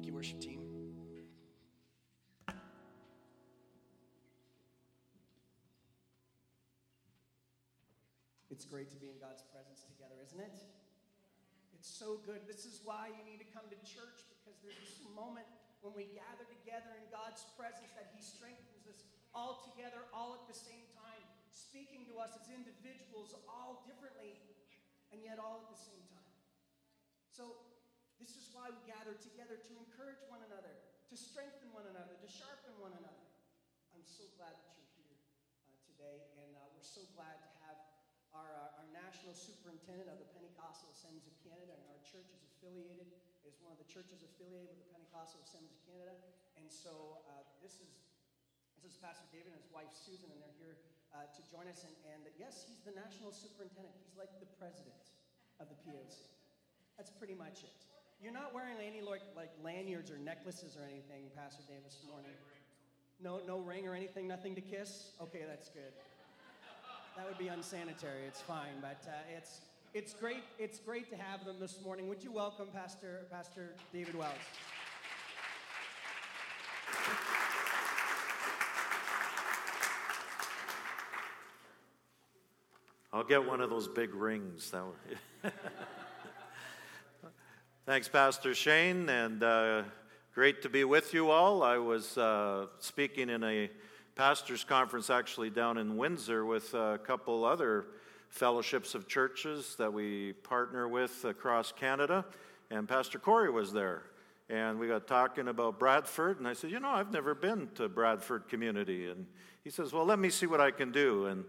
[0.00, 0.64] Thank you, worship team.
[8.48, 10.56] It's great to be in God's presence together, isn't it?
[11.76, 12.48] It's so good.
[12.48, 15.44] This is why you need to come to church because there's this moment
[15.84, 19.04] when we gather together in God's presence that He strengthens us
[19.36, 21.20] all together, all at the same time,
[21.52, 24.32] speaking to us as individuals, all differently,
[25.12, 26.32] and yet all at the same time.
[27.36, 27.68] So,
[28.20, 30.76] this is why we gather together to encourage one another,
[31.08, 33.24] to strengthen one another, to sharpen one another.
[33.96, 35.16] I'm so glad that you're here
[35.64, 37.80] uh, today, and uh, we're so glad to have
[38.36, 42.44] our, uh, our national superintendent of the Pentecostal Assemblies of Canada, and our church is
[42.44, 43.08] affiliated,
[43.48, 46.14] is one of the churches affiliated with the Pentecostal Assemblies of Canada.
[46.60, 47.90] And so uh, this is
[48.80, 50.80] this is Pastor David and his wife Susan, and they're here
[51.12, 51.84] uh, to join us.
[51.84, 53.92] And, and yes, he's the national superintendent.
[54.00, 55.12] He's like the president
[55.60, 56.24] of the POC.
[56.96, 57.89] That's pretty much it.
[58.22, 62.32] You're not wearing any like, like lanyards or necklaces or anything, Pastor David, this morning.
[63.22, 65.12] No, no ring or anything, nothing to kiss?
[65.22, 65.92] Okay, that's good.
[67.16, 68.26] That would be unsanitary.
[68.26, 69.62] It's fine, but uh, it's,
[69.94, 72.08] it's, great, it's great to have them this morning.
[72.08, 74.34] Would you welcome Pastor, Pastor David Wells?
[83.12, 84.70] I'll get one of those big rings.
[84.70, 84.84] That
[87.90, 89.82] Thanks, Pastor Shane, and uh,
[90.32, 91.64] great to be with you all.
[91.64, 93.68] I was uh, speaking in a
[94.14, 97.86] pastor's conference actually down in Windsor with a couple other
[98.28, 102.24] fellowships of churches that we partner with across Canada,
[102.70, 104.04] and Pastor Corey was there.
[104.48, 107.88] And we got talking about Bradford, and I said, You know, I've never been to
[107.88, 109.08] Bradford community.
[109.08, 109.26] And
[109.64, 111.26] he says, Well, let me see what I can do.
[111.26, 111.44] And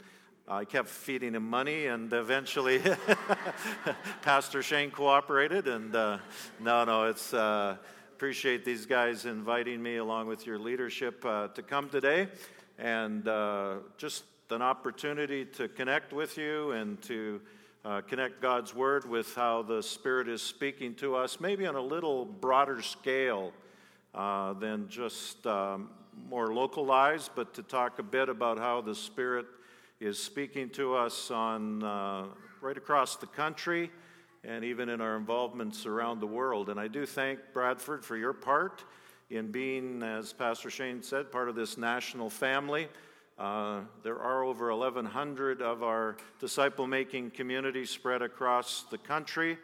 [0.52, 2.82] I kept feeding him money, and eventually,
[4.22, 5.70] Pastor Shane cooperated.
[5.70, 6.18] And uh,
[6.60, 7.78] no, no, it's uh,
[8.12, 12.28] appreciate these guys inviting me along with your leadership uh, to come today,
[12.78, 17.40] and uh, just an opportunity to connect with you and to
[17.86, 21.82] uh, connect God's Word with how the Spirit is speaking to us, maybe on a
[21.82, 23.54] little broader scale
[24.14, 25.92] uh, than just um,
[26.30, 29.46] more localized, but to talk a bit about how the Spirit
[30.02, 32.26] is speaking to us on uh,
[32.60, 33.92] right across the country
[34.44, 36.70] and even in our involvements around the world.
[36.70, 38.84] And I do thank Bradford for your part
[39.30, 42.88] in being, as Pastor Shane said, part of this national family.
[43.38, 49.56] Uh, there are over 1,100 of our disciple making communities spread across the country,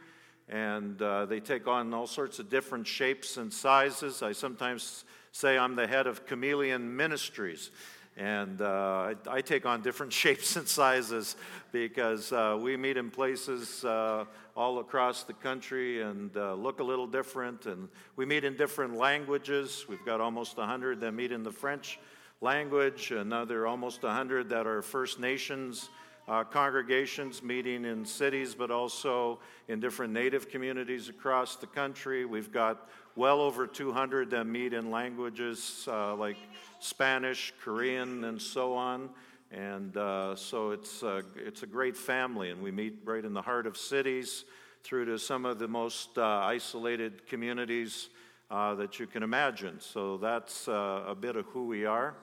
[0.50, 4.22] and uh, they take on all sorts of different shapes and sizes.
[4.22, 7.72] I sometimes say I'm the head of Chameleon Ministries.
[8.18, 11.36] And uh, I, I, take on different shapes and sizes
[11.72, 16.84] because uh, we meet in places uh, all across the country and uh, look a
[16.84, 17.68] little different.
[17.68, 19.86] And we meet in different languages.
[19.88, 22.00] We've got almost 100 that meet in the French
[22.42, 25.90] language, another almost 100 that are First Nations.
[26.28, 29.40] Uh, congregations meeting in cities, but also
[29.70, 32.26] in different native communities across the country.
[32.26, 36.38] We've got well over 200 that meet in languages uh, like
[36.80, 39.10] Spanish, Korean, and so on.
[39.52, 43.42] And uh, so it's, uh, it's a great family, and we meet right in the
[43.42, 44.46] heart of cities
[44.84, 48.10] through to some of the most uh, isolated communities
[48.52, 49.80] uh, that you can imagine.
[49.80, 52.14] So that's uh, a bit of who we are.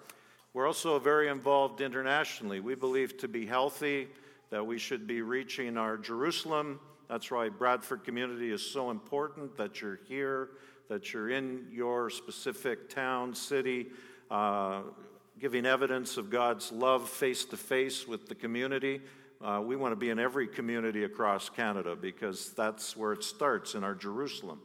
[0.52, 2.60] We're also very involved internationally.
[2.60, 4.06] We believe to be healthy
[4.50, 6.78] that we should be reaching our Jerusalem.
[7.08, 10.50] That's why Bradford community is so important that you're here,
[10.88, 13.86] that you're in your specific town, city,
[14.30, 14.82] uh,
[15.38, 19.00] giving evidence of God's love face to face with the community.
[19.42, 23.74] Uh, we want to be in every community across Canada because that's where it starts
[23.74, 24.60] in our Jerusalem.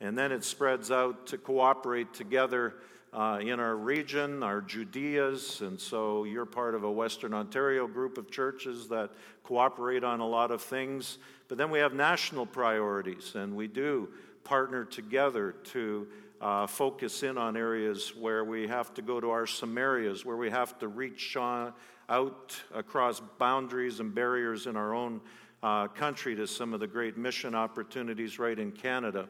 [0.00, 2.74] And then it spreads out to cooperate together
[3.12, 5.62] uh, in our region, our Judeas.
[5.62, 9.10] And so you're part of a Western Ontario group of churches that
[9.42, 11.18] cooperate on a lot of things.
[11.48, 14.08] But then we have national priorities, and we do
[14.46, 16.06] partner together to
[16.40, 20.48] uh, focus in on areas where we have to go to our Samarias, where we
[20.50, 21.72] have to reach on,
[22.08, 25.20] out across boundaries and barriers in our own
[25.64, 29.26] uh, country to some of the great mission opportunities right in Canada.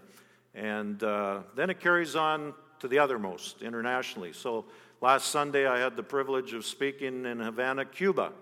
[0.54, 4.34] And uh, then it carries on to the othermost internationally.
[4.34, 4.66] So
[5.00, 8.32] last Sunday, I had the privilege of speaking in Havana, Cuba.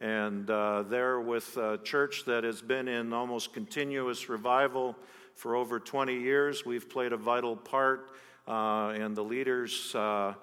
[0.00, 4.96] And uh, there, with a church that has been in almost continuous revival
[5.34, 6.64] for over 20 years.
[6.64, 8.10] We've played a vital part,
[8.46, 10.34] uh, and the leaders uh,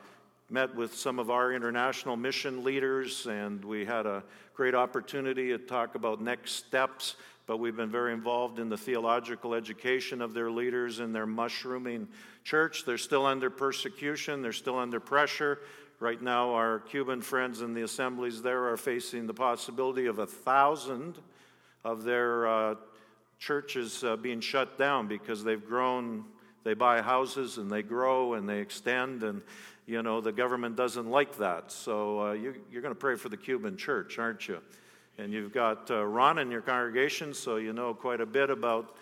[0.50, 5.58] met with some of our international mission leaders, and we had a great opportunity to
[5.58, 7.16] talk about next steps.
[7.46, 12.08] but we've been very involved in the theological education of their leaders in their mushrooming
[12.44, 12.86] church.
[12.86, 15.60] They're still under persecution, they're still under pressure.
[16.00, 20.26] Right now, our Cuban friends in the assemblies there are facing the possibility of a
[20.26, 21.18] thousand
[21.84, 22.76] of their uh,
[23.40, 26.26] churches uh, being shut down because they've grown,
[26.64, 29.42] they buy houses and they grow and they extend, and
[29.88, 31.72] you know, the government doesn't like that.
[31.72, 34.60] So uh, you, are going to pray for the Cuban church, aren't you?
[35.18, 38.96] And you've got uh, Ron in your congregation, so you know quite a bit about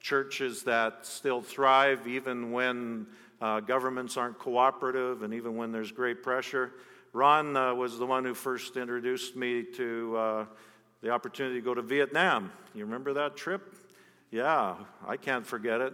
[0.00, 3.06] churches that still thrive even when
[3.40, 6.72] uh, governments aren't cooperative and even when there's great pressure.
[7.12, 10.44] Ron uh, was the one who first introduced me to uh,
[11.02, 12.50] the opportunity to go to Vietnam.
[12.74, 13.76] You remember that trip?
[14.32, 14.76] Yeah,
[15.06, 15.92] I can't forget it.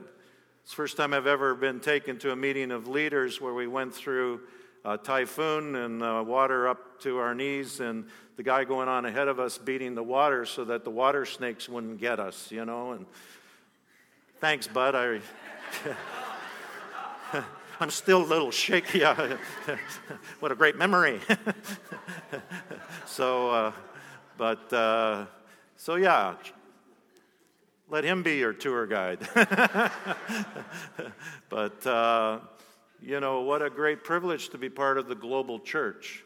[0.62, 3.67] It's the first time I've ever been taken to a meeting of leaders where we
[3.67, 4.43] went through
[4.85, 8.06] a typhoon and uh, water up to our knees, and
[8.37, 11.69] the guy going on ahead of us beating the water so that the water snakes
[11.69, 12.93] wouldn't get us, you know.
[12.93, 13.06] And
[14.40, 14.94] thanks, bud.
[14.94, 15.19] I,
[17.81, 19.00] I'm still a little shaky.
[20.38, 21.19] what a great memory.
[23.05, 23.73] so, uh,
[24.37, 25.26] but uh,
[25.76, 26.35] so yeah,
[27.90, 29.26] let him be your tour guide.
[31.49, 32.40] but uh,
[33.00, 36.25] you know, what a great privilege to be part of the global church.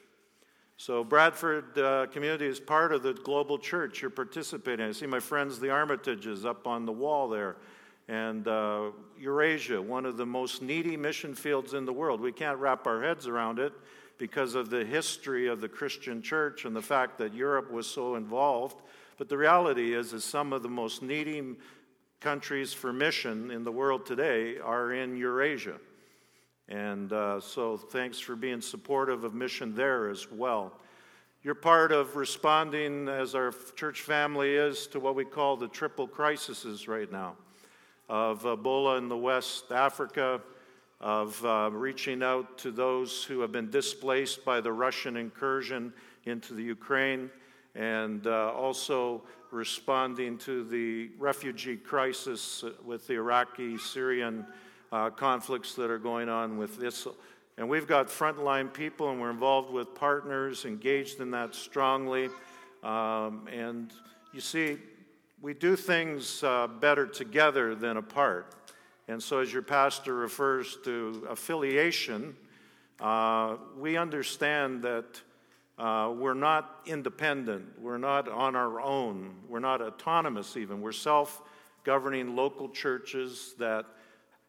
[0.76, 4.02] So, Bradford uh, community is part of the global church.
[4.02, 4.84] You're participating.
[4.86, 7.56] I see my friends, the Armitages, up on the wall there.
[8.08, 12.20] And uh, Eurasia, one of the most needy mission fields in the world.
[12.20, 13.72] We can't wrap our heads around it
[14.18, 18.16] because of the history of the Christian church and the fact that Europe was so
[18.16, 18.82] involved.
[19.18, 21.56] But the reality is, is some of the most needy
[22.20, 25.78] countries for mission in the world today are in Eurasia.
[26.68, 30.72] And uh, so thanks for being supportive of mission there as well.
[31.42, 36.06] You're part of responding, as our church family is, to what we call the triple
[36.06, 37.34] crises right now
[38.08, 40.40] of Ebola in the West Africa,
[41.00, 45.92] of uh, reaching out to those who have been displaced by the Russian incursion
[46.26, 47.28] into the Ukraine,
[47.74, 54.46] and uh, also responding to the refugee crisis with the Iraqi Syrian
[54.90, 57.06] uh, conflicts that are going on with this.
[57.58, 62.28] And we've got frontline people, and we're involved with partners engaged in that strongly.
[62.82, 63.92] Um, and
[64.32, 64.78] you see,
[65.40, 68.54] we do things uh, better together than apart.
[69.08, 72.36] And so, as your pastor refers to affiliation,
[73.00, 75.20] uh, we understand that
[75.78, 77.80] uh, we're not independent.
[77.80, 79.34] We're not on our own.
[79.48, 80.80] We're not autonomous, even.
[80.80, 81.42] We're self
[81.84, 83.86] governing local churches that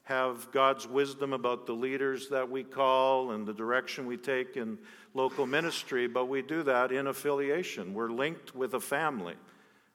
[0.03, 4.77] have God's wisdom about the leaders that we call and the direction we take in
[5.13, 7.93] local ministry, but we do that in affiliation.
[7.93, 9.35] We're linked with a family,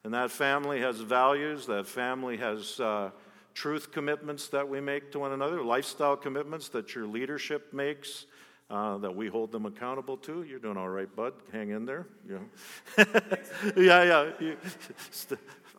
[0.04, 3.10] and that family has values, that family has uh,
[3.52, 8.24] truth commitments that we make to one another, lifestyle commitments that your leadership makes.
[8.70, 10.42] Uh, that we hold them accountable to.
[10.42, 11.32] You're doing all right, bud.
[11.52, 12.06] Hang in there.
[12.28, 13.04] Yeah,
[13.76, 14.30] yeah.
[14.38, 14.54] yeah.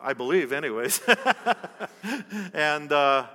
[0.02, 1.00] I believe, anyways.
[2.52, 3.26] and uh,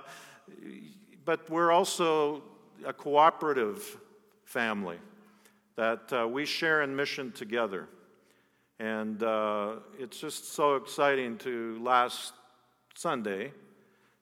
[1.24, 2.42] but we're also
[2.84, 3.98] a cooperative
[4.44, 4.98] family
[5.76, 7.88] that uh, we share in mission together.
[8.78, 12.34] And uh, it's just so exciting to last
[12.94, 13.52] Sunday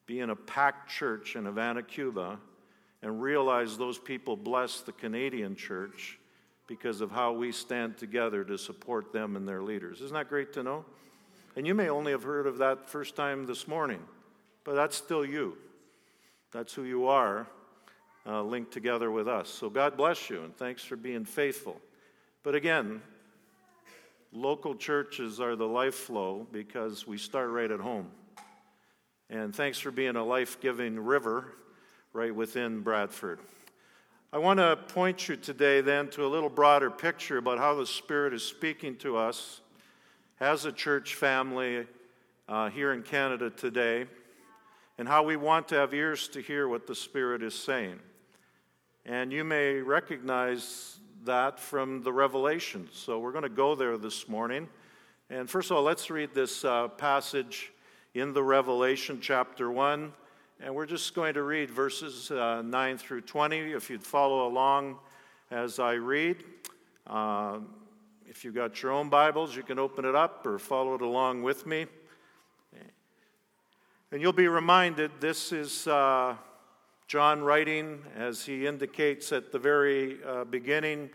[0.06, 2.38] be in a packed church in Havana, Cuba,
[3.04, 6.18] and realize those people bless the Canadian church
[6.66, 10.00] because of how we stand together to support them and their leaders.
[10.00, 10.86] Isn't that great to know?
[11.54, 14.00] And you may only have heard of that first time this morning,
[14.64, 15.58] but that's still you.
[16.50, 17.46] That's who you are,
[18.26, 19.50] uh, linked together with us.
[19.50, 21.78] So God bless you, and thanks for being faithful.
[22.42, 23.02] But again,
[24.32, 28.06] local churches are the life flow because we start right at home.
[29.28, 31.52] And thanks for being a life giving river
[32.14, 33.40] right within Bradford.
[34.32, 37.86] I want to point you today then to a little broader picture about how the
[37.86, 39.60] Spirit is speaking to us
[40.38, 41.86] as a church family
[42.48, 44.06] uh, here in Canada today
[44.96, 47.98] and how we want to have ears to hear what the Spirit is saying.
[49.04, 52.88] And you may recognize that from the Revelation.
[52.92, 54.68] So we're going to go there this morning.
[55.30, 57.72] And first of all, let's read this uh, passage
[58.14, 60.12] in the Revelation, chapter 1.
[60.64, 63.72] And we're just going to read verses uh, 9 through 20.
[63.72, 64.96] If you'd follow along
[65.50, 66.42] as I read,
[67.06, 67.58] uh,
[68.26, 71.42] if you've got your own Bibles, you can open it up or follow it along
[71.42, 71.84] with me.
[74.10, 76.34] And you'll be reminded this is uh,
[77.08, 81.10] John writing, as he indicates at the very uh, beginning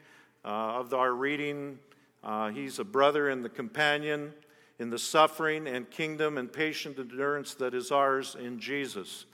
[0.46, 1.80] uh, of our reading.
[2.24, 4.32] Uh, he's a brother and the companion
[4.78, 9.26] in the suffering and kingdom and patient endurance that is ours in Jesus.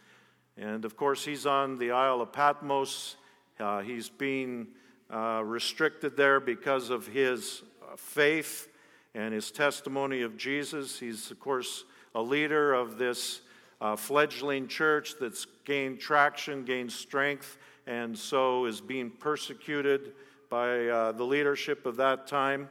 [0.58, 3.18] And of course, he's on the Isle of Patmos.
[3.60, 4.68] Uh, he's being
[5.10, 8.70] uh, restricted there because of his uh, faith
[9.14, 11.00] and his testimony of Jesus.
[11.00, 11.84] He's, of course,
[12.14, 13.42] a leader of this
[13.82, 17.58] uh, fledgling church that's gained traction, gained strength,
[17.88, 20.14] and so is being persecuted
[20.50, 22.70] by uh, the leadership of that time.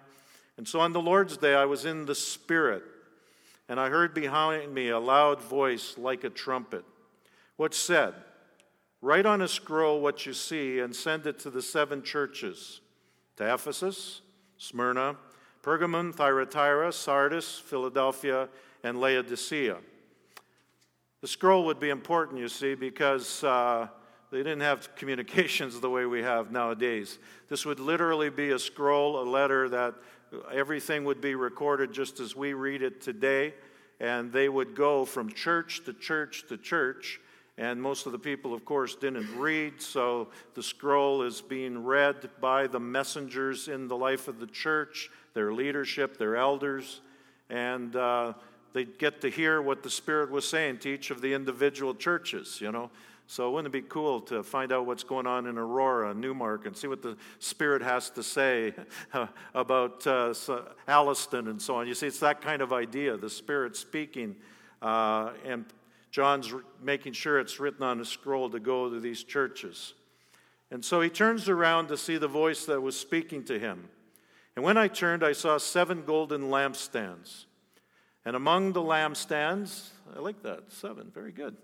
[0.57, 2.83] And so on the Lord's Day, I was in the Spirit,
[3.69, 6.85] and I heard behind me a loud voice like a trumpet,
[7.57, 8.15] which said,
[9.01, 12.81] Write on a scroll what you see and send it to the seven churches
[13.37, 14.23] to Ephesus,
[14.57, 15.17] Smyrna,
[15.63, 18.49] Pergamum, Thyatira, Sardis, Philadelphia,
[18.83, 19.77] and Laodicea.
[21.21, 23.89] The scroll would be important, you see, because uh,
[24.31, 27.19] they didn't have communications the way we have nowadays.
[27.49, 29.95] This would literally be a scroll, a letter that
[30.53, 33.55] everything would be recorded just as we read it today,
[34.01, 37.21] and they would go from church to church to church.
[37.57, 42.29] And most of the people, of course, didn't read, so the scroll is being read
[42.41, 47.01] by the messengers in the life of the church, their leadership, their elders,
[47.49, 48.33] and uh,
[48.73, 52.61] they get to hear what the Spirit was saying to each of the individual churches,
[52.61, 52.91] you know.
[53.27, 56.77] So wouldn't it be cool to find out what's going on in Aurora, Newmarket, and
[56.77, 58.75] see what the Spirit has to say
[59.55, 60.35] about uh,
[60.89, 61.87] Alliston and so on?
[61.87, 64.35] You see, it's that kind of idea, the Spirit speaking,
[64.83, 65.65] uh, and
[66.15, 69.95] John's making sure it's written on a scroll to go to these churches.
[70.71, 73.89] And so he turns around to see the voice that was speaking to him.
[74.55, 77.47] And when I turned, I saw seven golden lampstands.
[78.25, 81.57] And among the lampstands, I like that, seven, very good.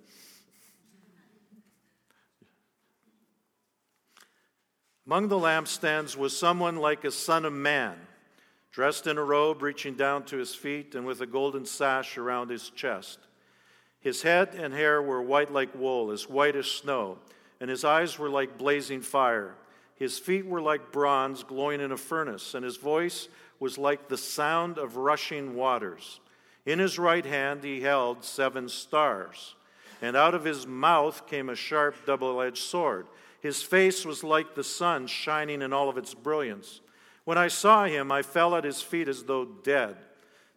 [5.06, 7.94] Among the lampstands was someone like a son of man,
[8.72, 12.50] dressed in a robe reaching down to his feet and with a golden sash around
[12.50, 13.20] his chest.
[14.00, 17.18] His head and hair were white like wool, as white as snow,
[17.60, 19.54] and his eyes were like blazing fire.
[19.94, 23.28] His feet were like bronze glowing in a furnace, and his voice
[23.58, 26.20] was like the sound of rushing waters.
[26.64, 29.54] In his right hand he held seven stars,
[30.00, 33.06] and out of his mouth came a sharp double edged sword.
[33.42, 36.80] His face was like the sun shining in all of its brilliance.
[37.24, 39.96] When I saw him, I fell at his feet as though dead.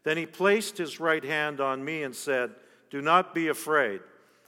[0.04, 2.52] Then he placed his right hand on me and said,
[2.94, 4.02] Do not be afraid.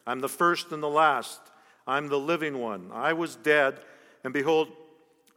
[0.05, 1.41] I'm the first and the last.
[1.87, 2.91] I'm the living one.
[2.93, 3.79] I was dead,
[4.23, 4.67] and behold,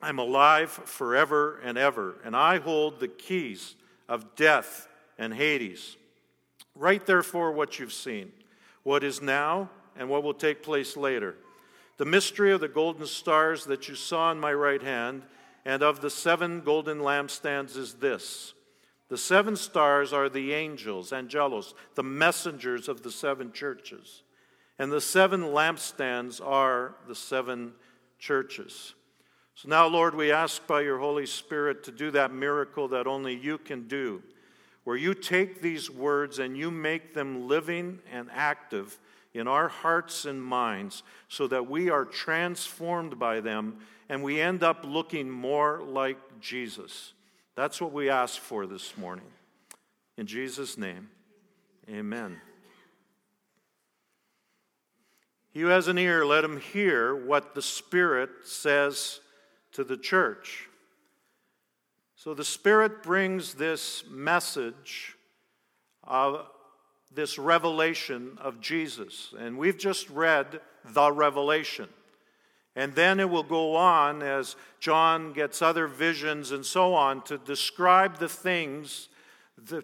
[0.02, 3.76] I'm alive forever and ever, and I hold the keys
[4.10, 5.96] of death and Hades.
[6.74, 8.30] Write therefore what you've seen,
[8.82, 11.34] what is now, and what will take place later.
[11.96, 15.22] The mystery of the golden stars that you saw in my right hand
[15.64, 18.52] and of the seven golden lampstands is this.
[19.08, 24.22] The seven stars are the angels, angelos, the messengers of the seven churches.
[24.78, 27.72] And the seven lampstands are the seven
[28.18, 28.94] churches.
[29.54, 33.34] So now, Lord, we ask by your Holy Spirit to do that miracle that only
[33.34, 34.22] you can do
[34.88, 38.98] where you take these words and you make them living and active
[39.34, 43.76] in our hearts and minds so that we are transformed by them
[44.08, 47.12] and we end up looking more like Jesus.
[47.58, 49.24] That's what we ask for this morning.
[50.16, 51.08] In Jesus' name,
[51.90, 52.40] amen.
[55.50, 59.18] He who has an ear, let him hear what the Spirit says
[59.72, 60.68] to the church.
[62.14, 65.16] So the Spirit brings this message
[66.04, 66.46] of
[67.12, 69.34] this revelation of Jesus.
[69.36, 71.88] And we've just read the revelation.
[72.78, 77.36] And then it will go on as John gets other visions and so on to
[77.36, 79.08] describe the things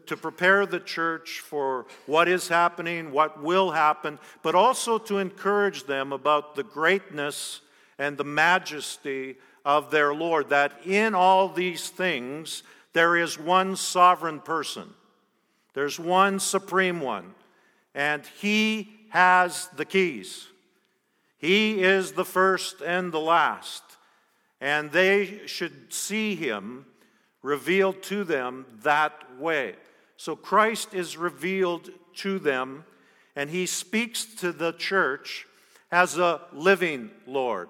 [0.07, 5.83] to prepare the church for what is happening, what will happen, but also to encourage
[5.83, 7.63] them about the greatness
[7.99, 14.39] and the majesty of their Lord, that in all these things there is one sovereign
[14.39, 14.89] person,
[15.73, 17.35] there's one supreme one,
[17.93, 20.47] and He has the keys.
[21.45, 23.83] He is the first and the last,
[24.63, 26.87] and they should see Him
[27.43, 29.75] revealed to them that way.
[30.17, 32.87] So Christ is revealed to them,
[33.37, 35.47] and He speaks to the church
[35.93, 37.69] as a living Lord.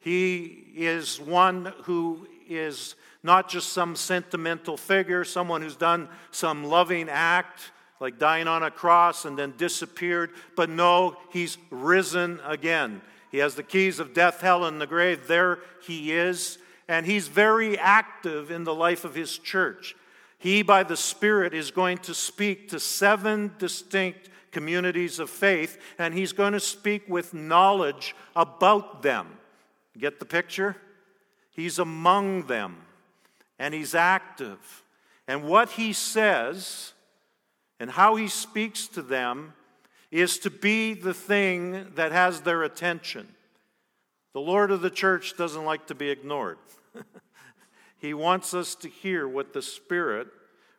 [0.00, 7.08] He is one who is not just some sentimental figure, someone who's done some loving
[7.08, 7.70] act,
[8.00, 13.00] like dying on a cross and then disappeared, but no, he's risen again.
[13.30, 15.26] He has the keys of death, hell, and the grave.
[15.26, 19.94] There he is, and he's very active in the life of his church.
[20.38, 26.14] He, by the Spirit, is going to speak to seven distinct communities of faith, and
[26.14, 29.26] he's going to speak with knowledge about them.
[29.98, 30.76] Get the picture?
[31.50, 32.76] He's among them,
[33.58, 34.84] and he's active.
[35.26, 36.92] And what he says
[37.80, 39.52] and how he speaks to them
[40.10, 43.28] is to be the thing that has their attention.
[44.32, 46.58] The Lord of the church doesn't like to be ignored.
[47.98, 50.28] he wants us to hear what the Spirit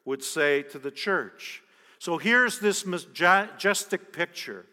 [0.06, 1.62] would say to the church.
[2.00, 4.66] So here's this majestic picture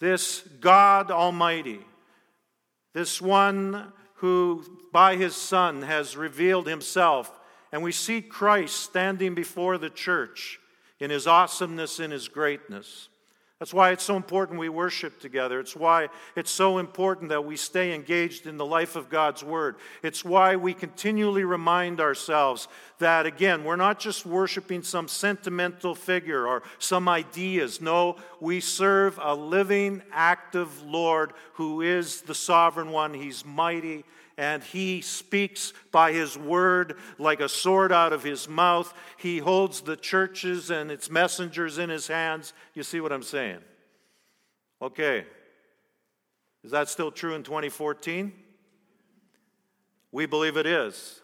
[0.00, 1.80] this God Almighty,
[2.92, 7.38] this one who by his Son has revealed himself.
[7.70, 10.60] And we see Christ standing before the church
[11.02, 13.08] in his awesomeness, in his greatness.
[13.58, 15.58] That's why it's so important we worship together.
[15.58, 19.76] It's why it's so important that we stay engaged in the life of God's Word.
[20.04, 22.68] It's why we continually remind ourselves
[22.98, 27.80] that, again, we're not just worshiping some sentimental figure or some ideas.
[27.80, 33.12] No, we serve a living, active Lord who is the sovereign one.
[33.12, 34.04] He's mighty
[34.42, 38.92] and he speaks by his word like a sword out of his mouth.
[39.16, 42.52] He holds the churches and its messengers in his hands.
[42.74, 43.60] You see what I'm saying?
[44.82, 45.26] Okay.
[46.64, 48.32] Is that still true in 2014?
[50.10, 51.20] We believe it is.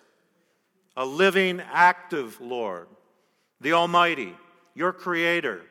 [0.97, 2.87] A living, active Lord,
[3.61, 4.37] the Almighty,
[4.77, 5.63] your Creator,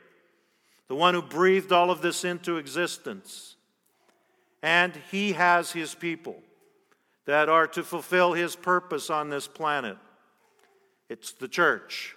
[0.89, 3.56] the one who breathed all of this into existence.
[4.62, 6.44] And He has His people
[7.27, 9.98] that are to fulfill his purpose on this planet.
[11.10, 12.15] It's the church.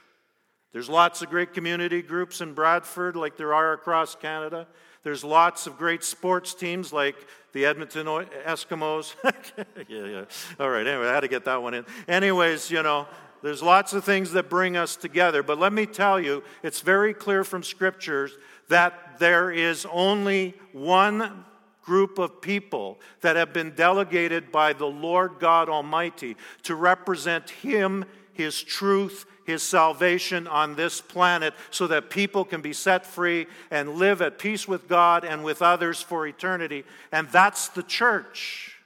[0.73, 4.69] There's lots of great community groups in Bradford, like there are across Canada.
[5.03, 7.17] There's lots of great sports teams, like
[7.53, 9.17] the Edmonton Eskimos.
[9.89, 10.25] yeah, yeah.
[10.61, 11.85] All right, anyway, I had to get that one in.
[12.07, 13.09] Anyways, you know,
[13.43, 15.43] there's lots of things that bring us together.
[15.43, 18.37] But let me tell you, it's very clear from scriptures
[18.69, 21.45] that there is only one
[21.91, 28.05] group of people that have been delegated by the Lord God Almighty to represent Him,
[28.33, 33.97] His truth, His salvation on this planet so that people can be set free and
[33.97, 36.85] live at peace with God and with others for eternity.
[37.11, 38.77] And that's the church.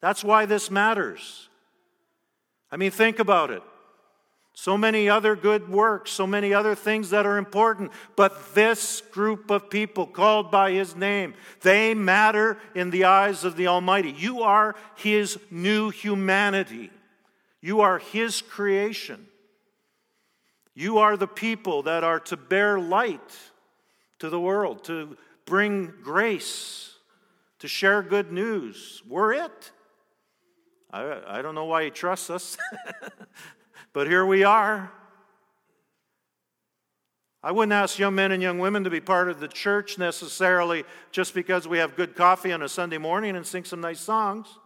[0.00, 1.50] That's why this matters.
[2.72, 3.62] I mean, think about it.
[4.60, 7.92] So many other good works, so many other things that are important.
[8.14, 13.56] But this group of people called by his name, they matter in the eyes of
[13.56, 14.10] the Almighty.
[14.10, 16.90] You are his new humanity,
[17.62, 19.28] you are his creation.
[20.74, 23.38] You are the people that are to bear light
[24.18, 26.98] to the world, to bring grace,
[27.60, 29.02] to share good news.
[29.08, 29.70] We're it.
[30.90, 32.58] I, I don't know why he trusts us.
[33.92, 34.92] But here we are.
[37.42, 40.84] I wouldn't ask young men and young women to be part of the church necessarily
[41.10, 44.58] just because we have good coffee on a Sunday morning and sing some nice songs.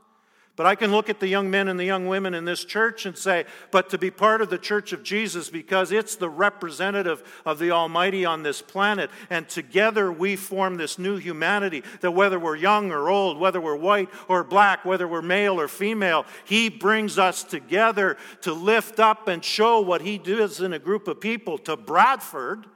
[0.56, 3.06] But I can look at the young men and the young women in this church
[3.06, 7.24] and say, but to be part of the church of Jesus because it's the representative
[7.44, 9.10] of the Almighty on this planet.
[9.30, 13.74] And together we form this new humanity that whether we're young or old, whether we're
[13.74, 19.26] white or black, whether we're male or female, He brings us together to lift up
[19.26, 22.66] and show what He does in a group of people to Bradford.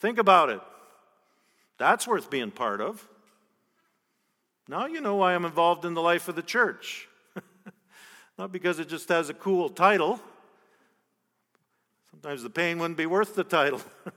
[0.00, 0.60] Think about it.
[1.76, 3.07] That's worth being part of.
[4.68, 7.08] Now you know why I'm involved in the life of the church.
[8.38, 10.20] Not because it just has a cool title.
[12.10, 13.80] Sometimes the pain wouldn't be worth the title.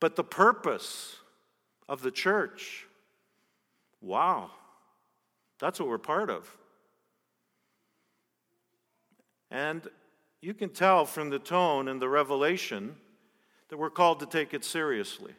[0.00, 1.16] but the purpose
[1.88, 2.86] of the church.
[4.00, 4.52] Wow.
[5.58, 6.48] That's what we're part of.
[9.50, 9.88] And
[10.40, 12.94] you can tell from the tone and the revelation
[13.70, 15.32] that we're called to take it seriously.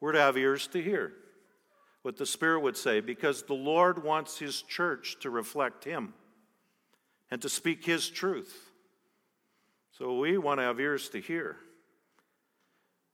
[0.00, 1.12] We're to have ears to hear
[2.02, 6.14] what the Spirit would say, because the Lord wants His church to reflect Him
[7.30, 8.70] and to speak His truth.
[9.98, 11.56] So we want to have ears to hear.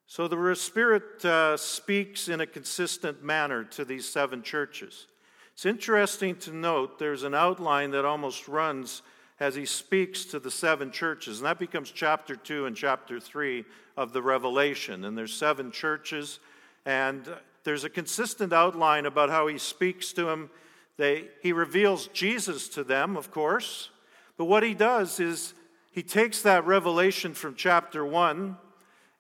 [0.07, 5.07] So the Spirit uh, speaks in a consistent manner to these seven churches.
[5.55, 9.03] It's interesting to note there's an outline that almost runs
[9.40, 13.64] as he speaks to the seven churches, and that becomes chapter 2 and chapter 3
[13.97, 15.05] of the Revelation.
[15.05, 16.38] And there's seven churches,
[16.85, 17.29] and
[17.64, 20.50] there's a consistent outline about how he speaks to them.
[20.96, 23.90] They, he reveals Jesus to them, of course,
[24.37, 25.55] but what he does is
[25.90, 28.57] he takes that revelation from chapter 1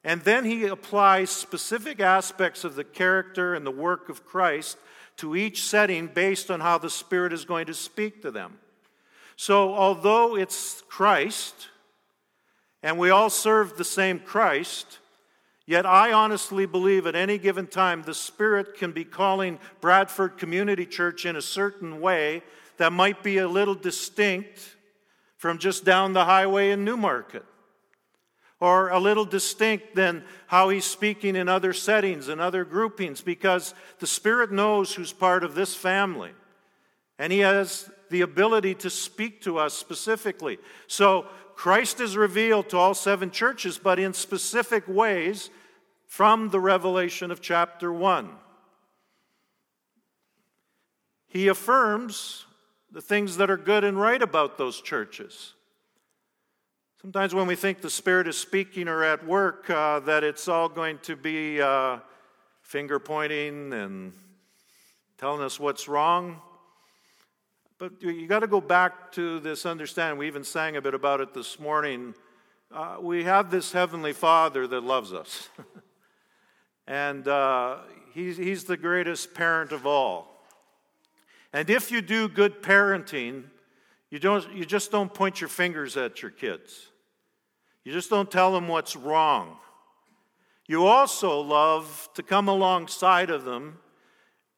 [0.04, 4.76] and then he applies specific aspects of the character and the work of Christ
[5.16, 8.58] to each setting based on how the Spirit is going to speak to them.
[9.36, 11.68] So, although it's Christ,
[12.84, 14.98] and we all serve the same Christ.
[15.66, 20.84] Yet I honestly believe at any given time the Spirit can be calling Bradford Community
[20.84, 22.42] Church in a certain way
[22.76, 24.76] that might be a little distinct
[25.36, 27.44] from just down the highway in Newmarket,
[28.60, 33.74] or a little distinct than how he's speaking in other settings and other groupings, because
[34.00, 36.32] the Spirit knows who's part of this family,
[37.18, 40.58] and he has the ability to speak to us specifically.
[40.86, 45.50] So Christ is revealed to all seven churches, but in specific ways
[46.06, 48.30] from the revelation of chapter 1.
[51.26, 52.46] He affirms
[52.92, 55.54] the things that are good and right about those churches.
[57.00, 60.68] Sometimes when we think the Spirit is speaking or at work, uh, that it's all
[60.68, 61.98] going to be uh,
[62.62, 64.12] finger pointing and
[65.18, 66.40] telling us what's wrong.
[67.76, 70.16] But you got to go back to this understanding.
[70.16, 72.14] We even sang a bit about it this morning.
[72.72, 75.48] Uh, we have this Heavenly Father that loves us.
[76.86, 77.78] and uh,
[78.12, 80.46] he's, he's the greatest parent of all.
[81.52, 83.44] And if you do good parenting,
[84.08, 86.90] you, don't, you just don't point your fingers at your kids.
[87.82, 89.56] You just don't tell them what's wrong.
[90.68, 93.78] You also love to come alongside of them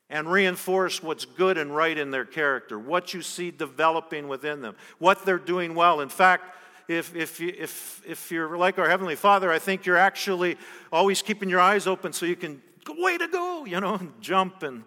[0.09, 4.77] and reinforce what's good and right in their character, what you see developing within them,
[4.99, 6.01] what they're doing well.
[6.01, 6.55] In fact,
[6.89, 10.57] if, if, you, if, if you're like our Heavenly Father, I think you're actually
[10.93, 14.13] always keeping your eyes open so you can, go way to go, you know, and
[14.21, 14.85] jump and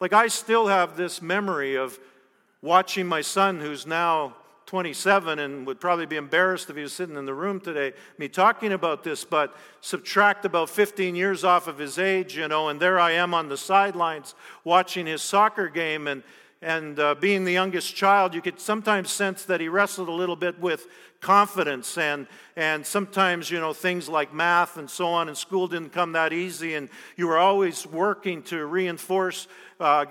[0.00, 1.98] like, I still have this memory of
[2.62, 4.36] watching my son, who's now
[4.68, 8.28] 27 and would probably be embarrassed if he was sitting in the room today, me
[8.28, 12.78] talking about this, but subtract about 15 years off of his age, you know, and
[12.78, 16.06] there I am on the sidelines watching his soccer game.
[16.06, 16.22] And,
[16.60, 20.36] and uh, being the youngest child, you could sometimes sense that he wrestled a little
[20.36, 20.86] bit with
[21.20, 21.96] confidence.
[21.96, 26.12] And, and sometimes, you know, things like math and so on in school didn't come
[26.12, 26.74] that easy.
[26.74, 29.48] And you were always working to reinforce
[29.80, 30.06] uh,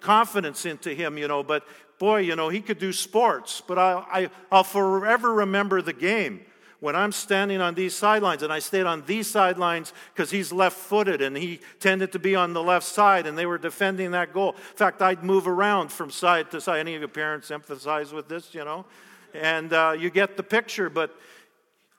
[0.00, 1.42] confidence into him, you know.
[1.42, 1.64] But
[2.02, 3.62] boy, you know, he could do sports.
[3.64, 6.40] But I, I, I'll forever remember the game
[6.80, 10.76] when I'm standing on these sidelines, and I stayed on these sidelines because he's left
[10.76, 14.32] footed and he tended to be on the left side, and they were defending that
[14.32, 14.56] goal.
[14.56, 16.80] In fact, I'd move around from side to side.
[16.80, 18.84] Any of your parents empathize with this, you know?
[19.32, 21.14] And uh, you get the picture, but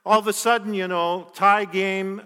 [0.06, 2.24] all of a sudden, you know, tie game,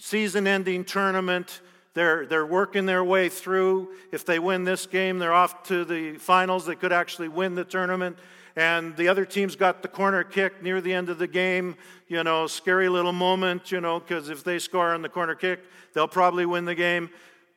[0.00, 1.60] season ending tournament,
[2.00, 3.90] they're, they're working their way through.
[4.10, 6.64] If they win this game, they're off to the finals.
[6.64, 8.16] They could actually win the tournament.
[8.56, 11.76] And the other team's got the corner kick near the end of the game.
[12.08, 15.60] You know, scary little moment, you know, because if they score on the corner kick,
[15.92, 17.10] they'll probably win the game.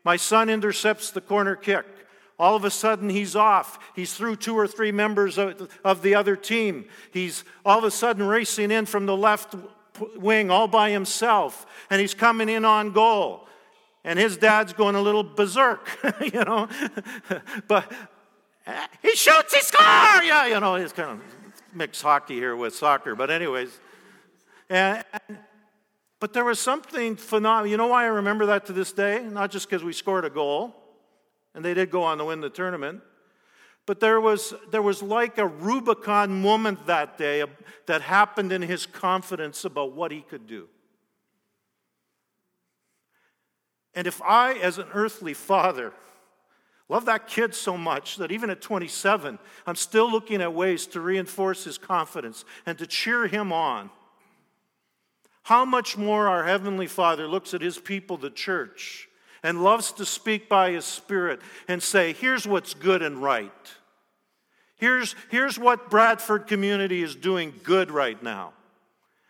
[0.04, 1.86] My son intercepts the corner kick.
[2.38, 3.80] All of a sudden, he's off.
[3.96, 6.84] He's through two or three members of, of the other team.
[7.14, 9.56] He's all of a sudden racing in from the left
[10.18, 13.48] wing all by himself, and he's coming in on goal
[14.04, 15.88] and his dad's going a little berserk,
[16.22, 16.68] you know.
[17.68, 17.92] but
[19.02, 19.86] he shoots, he scores!
[20.26, 21.22] Yeah, you know, he's kind of
[21.74, 23.16] mixed hockey here with soccer.
[23.16, 23.78] But, anyways,
[24.70, 25.40] and, and
[26.24, 27.70] but there was something phenomenal.
[27.70, 29.22] You know why I remember that to this day?
[29.22, 30.74] Not just because we scored a goal,
[31.54, 33.02] and they did go on to win the tournament,
[33.86, 37.48] but there was, there was like a Rubicon moment that day uh,
[37.88, 40.70] that happened in his confidence about what he could do.
[43.96, 45.94] And if I, as an earthly father,
[46.90, 51.02] love that kid so much that even at 27, I'm still looking at ways to
[51.02, 53.90] reinforce his confidence and to cheer him on,
[55.44, 59.10] how much more our Heavenly Father looks at his people, the church,
[59.44, 63.52] and loves to speak by his Spirit and say, here's what's good and right.
[64.78, 68.54] Here's, here's what Bradford community is doing good right now.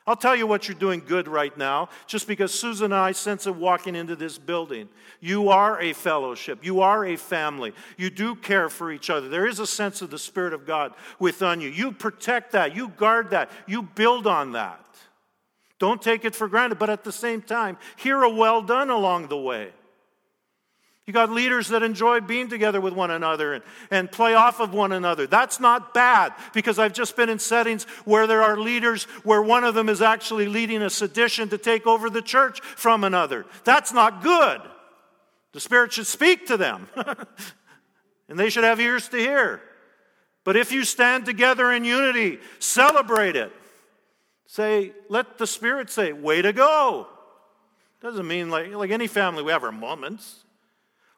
[0.05, 3.47] I'll tell you what you're doing good right now, just because Susan and I sense
[3.47, 4.89] it walking into this building.
[5.21, 6.65] You are a fellowship.
[6.65, 7.71] You are a family.
[7.97, 9.29] You do care for each other.
[9.29, 11.69] There is a sense of the Spirit of God within you.
[11.69, 12.75] You protect that.
[12.75, 13.49] You guard that.
[13.65, 14.85] You build on that.
[15.79, 19.27] Don't take it for granted, but at the same time, hear a well done along
[19.27, 19.71] the way.
[21.05, 24.73] You got leaders that enjoy being together with one another and, and play off of
[24.73, 25.27] one another.
[25.27, 29.65] That's not bad because I've just been in settings where there are leaders where one
[29.65, 33.45] of them is actually leading a sedition to take over the church from another.
[33.65, 34.61] That's not good.
[35.51, 36.87] The Spirit should speak to them
[38.29, 39.61] and they should have ears to hear.
[40.45, 43.51] But if you stand together in unity, celebrate it.
[44.47, 47.07] Say, let the Spirit say, way to go.
[48.01, 50.42] Doesn't mean like, like any family, we have our moments.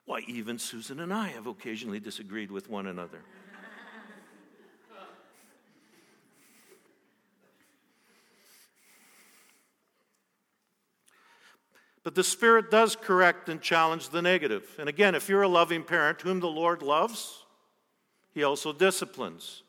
[0.05, 3.21] Why, even Susan and I have occasionally disagreed with one another.
[12.03, 14.63] But the Spirit does correct and challenge the negative.
[14.77, 17.43] And again, if you're a loving parent whom the Lord loves,
[18.31, 19.63] He also disciplines.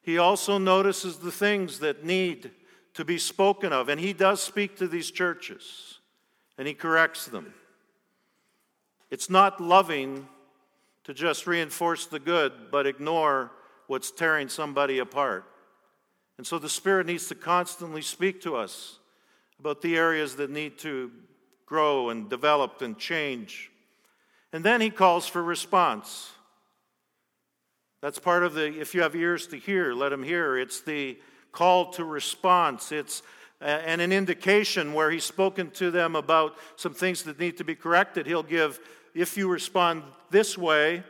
[0.00, 2.52] He also notices the things that need
[2.94, 5.98] to be spoken of, and He does speak to these churches,
[6.56, 7.52] and He corrects them.
[9.12, 10.26] It's not loving
[11.04, 13.50] to just reinforce the good, but ignore
[13.86, 15.44] what's tearing somebody apart.
[16.38, 19.00] And so the Spirit needs to constantly speak to us
[19.58, 21.10] about the areas that need to
[21.66, 23.70] grow and develop and change.
[24.50, 26.30] And then he calls for response.
[28.00, 30.56] That's part of the, if you have ears to hear, let him hear.
[30.56, 31.18] It's the
[31.52, 32.90] call to response.
[32.92, 33.22] It's
[33.62, 37.76] and an indication where he's spoken to them about some things that need to be
[37.76, 38.26] corrected.
[38.26, 38.80] He'll give,
[39.14, 41.04] if you respond this way,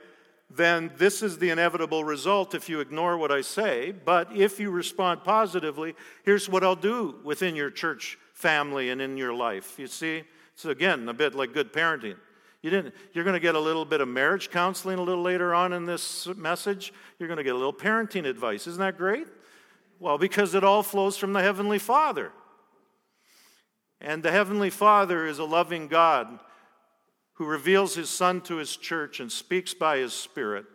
[0.50, 3.92] then this is the inevitable result if you ignore what I say.
[3.92, 9.16] But if you respond positively, here's what I'll do within your church family and in
[9.16, 9.78] your life.
[9.78, 12.16] You see, it's again a bit like good parenting.
[12.60, 15.54] You didn't, you're going to get a little bit of marriage counseling a little later
[15.54, 16.92] on in this message.
[17.18, 18.66] You're going to get a little parenting advice.
[18.66, 19.26] Isn't that great?
[19.98, 22.30] Well, because it all flows from the Heavenly Father.
[24.00, 26.38] And the Heavenly Father is a loving God
[27.34, 30.66] who reveals His Son to His church and speaks by His Spirit.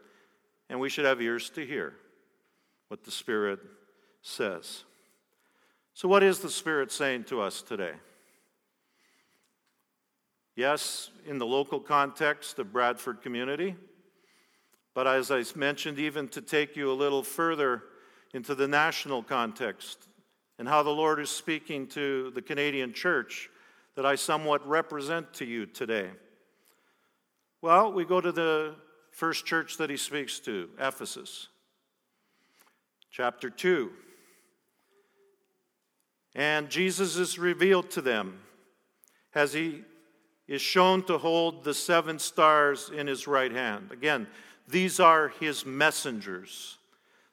[0.70, 1.94] And we should have ears to hear
[2.88, 3.60] what the Spirit
[4.22, 4.84] says.
[5.94, 7.94] So, what is the Spirit saying to us today?
[10.56, 13.76] Yes, in the local context of Bradford community,
[14.96, 17.84] but as I mentioned, even to take you a little further
[18.34, 20.08] into the national context
[20.58, 23.50] and how the Lord is speaking to the Canadian church
[23.96, 26.10] that I somewhat represent to you today.
[27.60, 28.76] Well, we go to the
[29.10, 31.48] first church that he speaks to, Ephesus,
[33.10, 33.90] chapter 2.
[36.36, 38.42] And Jesus is revealed to them
[39.34, 39.82] as he
[40.48, 43.92] is shown to hold the seven stars in his right hand.
[43.92, 44.28] Again,
[44.68, 46.78] these are his messengers.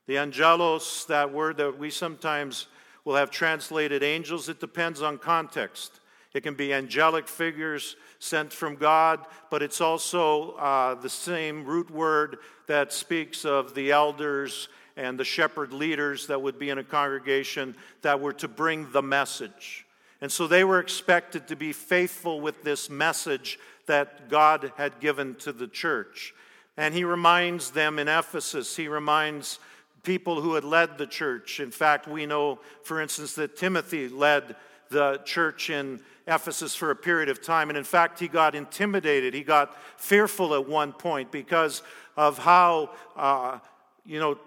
[0.07, 2.67] The angelos, that word that we sometimes
[3.05, 6.01] will have translated angels, it depends on context.
[6.35, 11.90] It can be angelic figures sent from God, but it's also uh, the same root
[11.90, 16.85] word that speaks of the elders and the shepherd leaders that would be in a
[16.85, 19.87] congregation that were to bring the message.
[20.20, 25.35] And so they were expected to be faithful with this message that God had given
[25.37, 26.35] to the church.
[26.77, 29.61] And he reminds them in Ephesus, he reminds
[30.03, 31.61] people who had led the church.
[31.61, 34.57] In fact, we know, for instance, that Timothy led
[34.90, 37.69] the church in Ephesus for a period of time.
[37.69, 39.35] And in fact, he got intimidated.
[39.35, 41.83] He got fearful at one point because
[42.17, 43.59] of how, uh,
[44.05, 44.39] you know,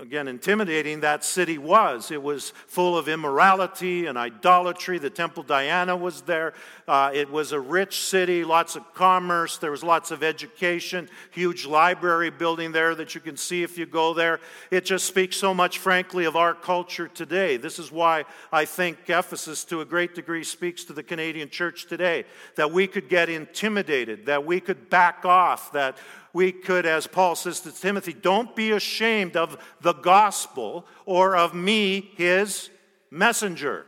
[0.00, 2.10] again, intimidating that city was.
[2.10, 4.98] It was full of immorality and idolatry.
[4.98, 6.54] The Temple Diana was there.
[6.88, 9.58] Uh, it was a rich city, lots of commerce.
[9.58, 13.84] There was lots of education, huge library building there that you can see if you
[13.84, 14.40] go there.
[14.70, 17.58] It just speaks so much, frankly, of our culture today.
[17.58, 21.86] This is why I think Ephesus, to a great degree, speaks to the Canadian church
[21.86, 22.24] today
[22.56, 25.98] that we could get intimidated, that we could back off, that
[26.32, 29.58] we could, as Paul says to Timothy, don't be ashamed of
[29.90, 32.70] the gospel or of me, his
[33.10, 33.86] messenger.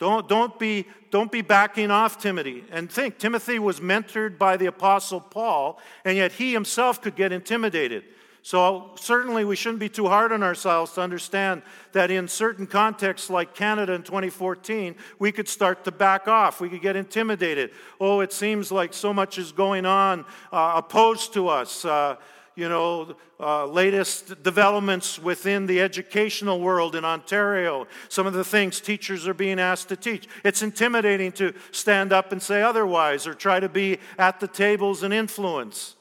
[0.00, 2.64] Don't, don't, be, don't be backing off Timothy.
[2.72, 7.30] And think, Timothy was mentored by the Apostle Paul, and yet he himself could get
[7.30, 8.02] intimidated.
[8.44, 13.30] So, certainly, we shouldn't be too hard on ourselves to understand that in certain contexts,
[13.30, 16.60] like Canada in 2014, we could start to back off.
[16.60, 17.70] We could get intimidated.
[18.00, 21.84] Oh, it seems like so much is going on uh, opposed to us.
[21.84, 22.16] Uh,
[22.54, 28.80] you know, uh, latest developments within the educational world in Ontario, some of the things
[28.80, 30.28] teachers are being asked to teach.
[30.44, 35.02] It's intimidating to stand up and say otherwise or try to be at the tables
[35.02, 35.96] and influence.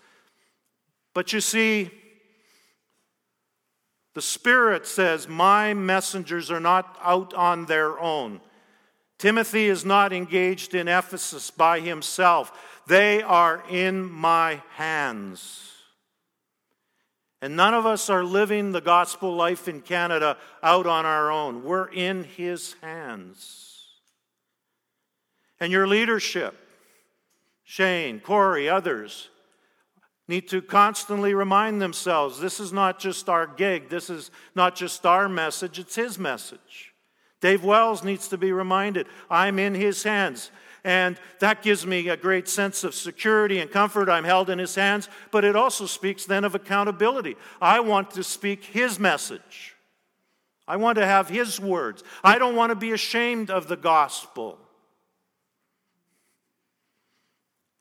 [1.14, 1.92] But you see,
[4.14, 8.42] the Spirit says, My messengers are not out on their own.
[9.18, 12.52] Timothy is not engaged in Ephesus by himself,
[12.88, 15.72] they are in my hands.
[17.42, 21.64] And none of us are living the gospel life in Canada out on our own.
[21.64, 23.72] We're in his hands.
[25.60, 26.56] And your leadership,
[27.64, 29.30] Shane, Corey, others,
[30.28, 35.06] need to constantly remind themselves this is not just our gig, this is not just
[35.06, 36.94] our message, it's his message.
[37.42, 40.52] Dave Wells needs to be reminded I'm in his hands.
[40.84, 44.10] And that gives me a great sense of security and comfort.
[44.10, 45.10] I'm held in his hands.
[45.32, 47.36] But it also speaks then of accountability.
[47.62, 49.76] I want to speak his message,
[50.68, 52.04] I want to have his words.
[52.24, 54.58] I don't want to be ashamed of the gospel.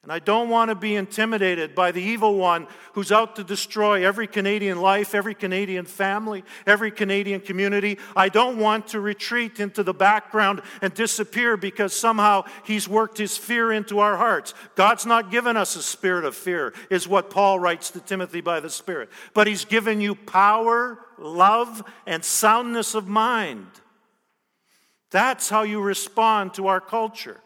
[0.03, 4.07] And I don't want to be intimidated by the evil one who's out to destroy
[4.07, 7.99] every Canadian life, every Canadian family, every Canadian community.
[8.17, 13.37] I don't want to retreat into the background and disappear because somehow he's worked his
[13.37, 14.55] fear into our hearts.
[14.75, 18.61] God's not given us a spirit of fear, is what Paul writes to Timothy by
[18.61, 19.11] the Spirit.
[19.35, 23.67] But he's given you power, love, and soundness of mind.
[25.11, 27.43] That's how you respond to our culture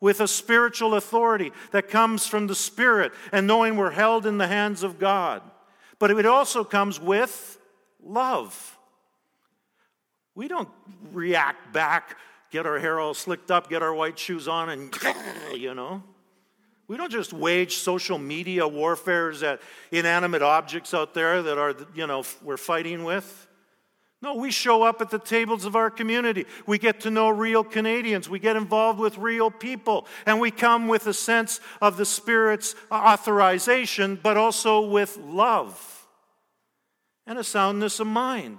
[0.00, 4.46] with a spiritual authority that comes from the Spirit and knowing we're held in the
[4.46, 5.42] hands of God.
[5.98, 7.58] But it also comes with
[8.02, 8.78] love.
[10.34, 10.70] We don't
[11.12, 12.16] react back,
[12.50, 14.96] get our hair all slicked up, get our white shoes on, and,
[15.54, 16.02] you know.
[16.88, 19.60] We don't just wage social media warfares at
[19.92, 23.46] inanimate objects out there that are, you know, we're fighting with.
[24.22, 26.44] No, we show up at the tables of our community.
[26.66, 28.28] We get to know real Canadians.
[28.28, 30.06] We get involved with real people.
[30.26, 36.06] And we come with a sense of the Spirit's authorization, but also with love
[37.26, 38.58] and a soundness of mind.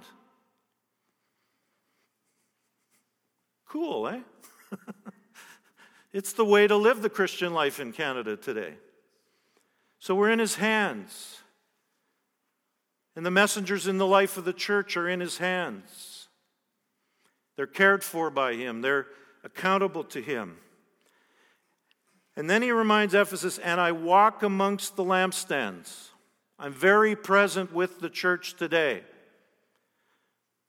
[3.68, 4.20] Cool, eh?
[6.12, 8.74] it's the way to live the Christian life in Canada today.
[10.00, 11.41] So we're in His hands.
[13.14, 16.28] And the messengers in the life of the church are in his hands.
[17.56, 19.06] They're cared for by him, they're
[19.44, 20.56] accountable to him.
[22.34, 26.08] And then he reminds Ephesus, and I walk amongst the lampstands.
[26.58, 29.02] I'm very present with the church today.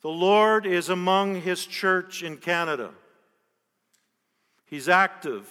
[0.01, 2.91] The Lord is among his church in Canada.
[4.65, 5.47] He's active,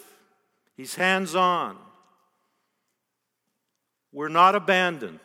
[0.76, 1.78] he's hands on.
[4.12, 5.20] We're not abandoned.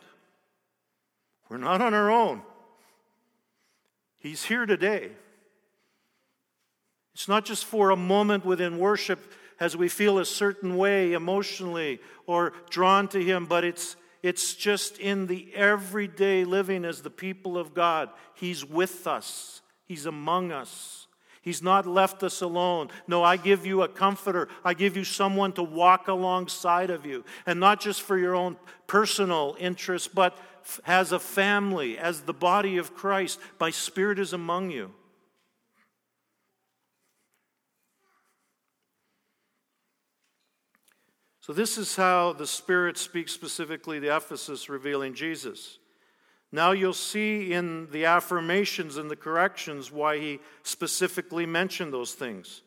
[1.48, 2.42] We're not on our own.
[4.18, 5.10] He's here today.
[7.14, 12.00] It's not just for a moment within worship as we feel a certain way emotionally
[12.26, 17.58] or drawn to Him, but it's, it's just in the everyday living as the people
[17.58, 18.10] of God.
[18.34, 21.06] He's with us, He's among us.
[21.40, 22.90] He's not left us alone.
[23.06, 24.48] No, I give you a comforter.
[24.62, 27.24] I give you someone to walk alongside of you.
[27.46, 28.56] And not just for your own
[28.86, 30.36] personal interests, but
[30.86, 33.38] as a family, as the body of Christ.
[33.58, 34.92] My spirit is among you.
[41.40, 45.78] So, this is how the Spirit speaks specifically to Ephesus, revealing Jesus.
[46.52, 52.60] Now, you'll see in the affirmations and the corrections why he specifically mentioned those things.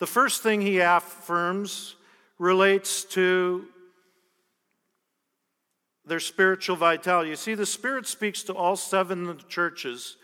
[0.00, 1.96] The first thing he affirms
[2.38, 3.66] relates to
[6.10, 7.30] their spiritual vitality.
[7.30, 10.16] You see, the Spirit speaks to all seven churches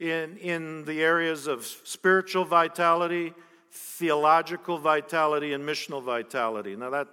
[0.00, 3.34] in, in the areas of spiritual vitality,
[3.70, 6.76] theological vitality, and missional vitality.
[6.76, 7.08] Now, that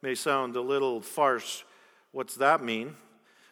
[0.00, 1.64] may sound a little farce.
[2.12, 2.94] What's that mean?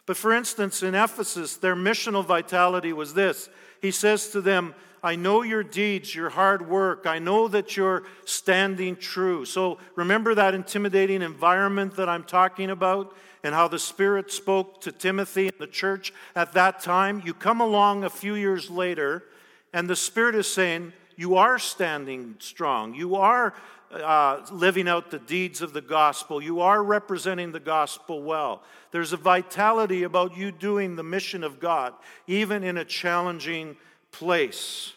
[0.07, 3.49] But for instance, in Ephesus, their missional vitality was this
[3.83, 7.05] He says to them, I know your deeds, your hard work.
[7.05, 9.45] I know that you're standing true.
[9.45, 13.13] So remember that intimidating environment that I'm talking about?
[13.43, 17.23] And how the Spirit spoke to Timothy and the church at that time.
[17.25, 19.25] You come along a few years later,
[19.73, 22.95] and the Spirit is saying, You are standing strong.
[22.95, 23.55] You are
[23.93, 26.43] uh, living out the deeds of the gospel.
[26.43, 28.63] You are representing the gospel well.
[28.93, 31.95] There's a vitality about you doing the mission of God,
[32.27, 33.77] even in a challenging
[34.13, 34.93] place.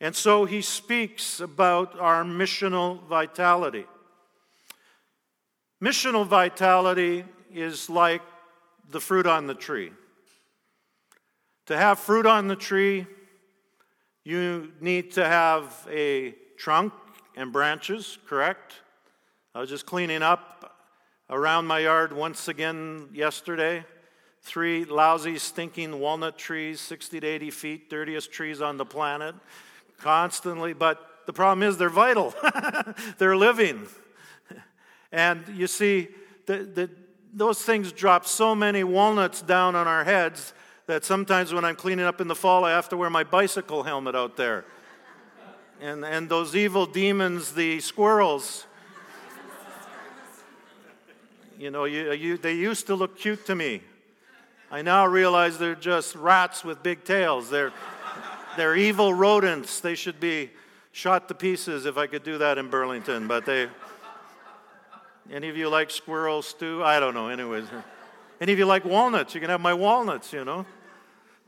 [0.00, 3.86] And so he speaks about our missional vitality.
[5.82, 7.24] Missional vitality
[7.54, 8.22] is like
[8.90, 9.92] the fruit on the tree.
[11.66, 13.06] To have fruit on the tree,
[14.24, 16.92] you need to have a trunk
[17.36, 18.74] and branches, correct?
[19.54, 20.76] I was just cleaning up
[21.30, 23.84] around my yard once again yesterday.
[24.42, 29.34] Three lousy, stinking walnut trees, 60 to 80 feet, dirtiest trees on the planet,
[29.98, 30.74] constantly.
[30.74, 32.34] But the problem is they're vital,
[33.18, 33.86] they're living.
[35.10, 36.08] And you see,
[36.46, 36.90] the, the,
[37.34, 40.54] those things drop so many walnuts down on our heads
[40.86, 43.82] that sometimes when I'm cleaning up in the fall, I have to wear my bicycle
[43.82, 44.64] helmet out there.
[45.80, 48.66] And, and those evil demons, the squirrels,
[51.58, 53.82] you know, you, you, they used to look cute to me.
[54.70, 57.50] I now realize they're just rats with big tails.
[57.50, 57.72] They're,
[58.56, 59.80] they're evil rodents.
[59.80, 60.50] They should be
[60.92, 63.68] shot to pieces if I could do that in Burlington, but they.
[65.30, 66.82] Any of you like squirrel stew?
[66.84, 67.28] I don't know.
[67.28, 67.64] Anyways,
[68.40, 69.34] any of you like walnuts?
[69.34, 70.66] You can have my walnuts, you know.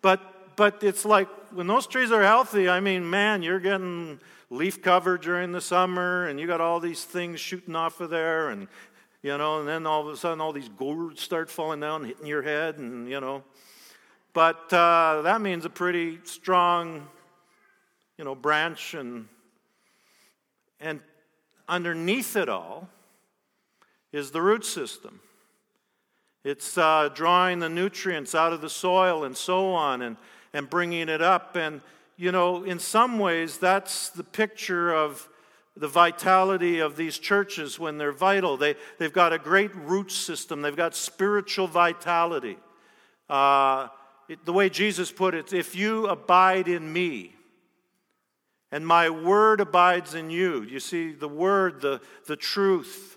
[0.01, 2.68] But but it's like when those trees are healthy.
[2.68, 7.05] I mean, man, you're getting leaf cover during the summer, and you got all these
[7.05, 8.68] things shooting off of there, and
[9.22, 12.27] you know, and then all of a sudden all these gourds start falling down, hitting
[12.27, 13.43] your head, and, you know.
[14.33, 17.09] But uh, that means a pretty strong,
[18.18, 19.27] you know, branch, and,
[20.81, 21.01] and
[21.68, 22.89] underneath it all
[24.17, 25.21] is the root system.
[26.43, 30.17] It's uh, drawing the nutrients out of the soil and so on and,
[30.53, 31.57] and bringing it up.
[31.57, 31.81] And,
[32.17, 35.29] you know, in some ways, that's the picture of
[35.77, 38.57] the vitality of these churches when they're vital.
[38.57, 42.57] They, they've got a great root system, they've got spiritual vitality.
[43.29, 43.89] Uh,
[44.29, 47.35] it, the way Jesus put it, if you abide in me,
[48.73, 50.62] and my word abides in you.
[50.62, 53.17] You see, the word, the, the truth,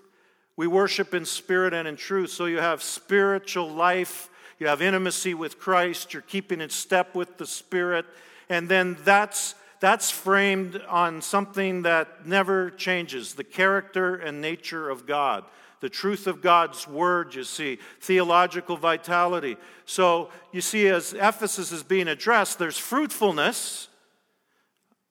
[0.60, 2.28] we worship in spirit and in truth.
[2.28, 7.38] So you have spiritual life, you have intimacy with Christ, you're keeping in step with
[7.38, 8.04] the Spirit,
[8.50, 15.06] and then that's that's framed on something that never changes the character and nature of
[15.06, 15.44] God,
[15.80, 19.56] the truth of God's word, you see, theological vitality.
[19.86, 23.88] So you see, as Ephesus is being addressed, there's fruitfulness,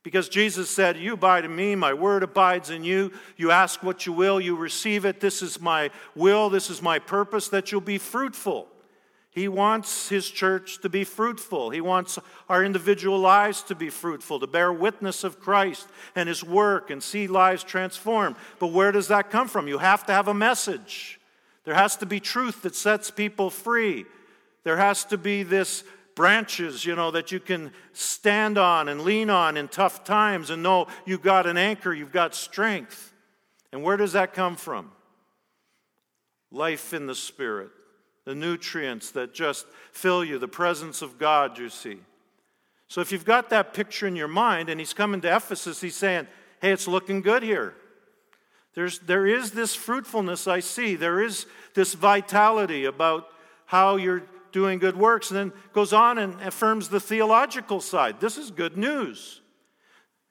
[0.04, 3.12] because Jesus said, You abide in me, my word abides in you.
[3.38, 5.20] You ask what you will, you receive it.
[5.20, 8.68] This is my will, this is my purpose, that you'll be fruitful.
[9.32, 11.70] He wants his church to be fruitful.
[11.70, 12.18] He wants
[12.50, 17.02] our individual lives to be fruitful, to bear witness of Christ and his work and
[17.02, 18.38] see lives transformed.
[18.58, 19.68] But where does that come from?
[19.68, 21.20] You have to have a message.
[21.64, 24.06] There has to be truth that sets people free.
[24.64, 25.84] There has to be this
[26.20, 30.62] branches, you know, that you can stand on and lean on in tough times and
[30.62, 33.14] know you've got an anchor, you've got strength.
[33.72, 34.92] And where does that come from?
[36.52, 37.70] Life in the Spirit,
[38.26, 42.00] the nutrients that just fill you, the presence of God, you see.
[42.90, 45.96] So if you've got that picture in your mind and he's coming to Ephesus, he's
[45.96, 46.28] saying,
[46.62, 47.76] hey, it's looking good here.
[48.74, 50.98] There's, there is this fruitfulness I see.
[50.98, 51.46] There is
[51.76, 53.30] this vitality about
[53.68, 58.20] how you're doing good works, and then goes on and affirms the theological side.
[58.20, 59.42] This is good news.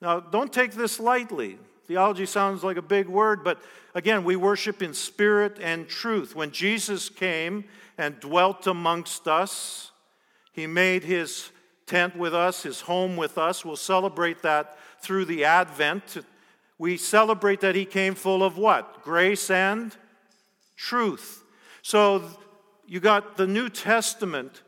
[0.01, 1.59] Now, don't take this lightly.
[1.87, 3.61] Theology sounds like a big word, but
[3.95, 6.37] again, we worship in spirit and truth.
[6.37, 7.65] When Jesus came
[7.97, 9.91] and dwelt amongst us,
[10.53, 11.51] he made his
[11.87, 13.65] tent with us, his home with us.
[13.65, 16.19] We'll celebrate that through the Advent.
[16.79, 19.03] We celebrate that he came full of what?
[19.03, 19.97] Grace and
[20.77, 21.43] truth.
[21.83, 22.23] So
[22.89, 24.63] you got the New Testament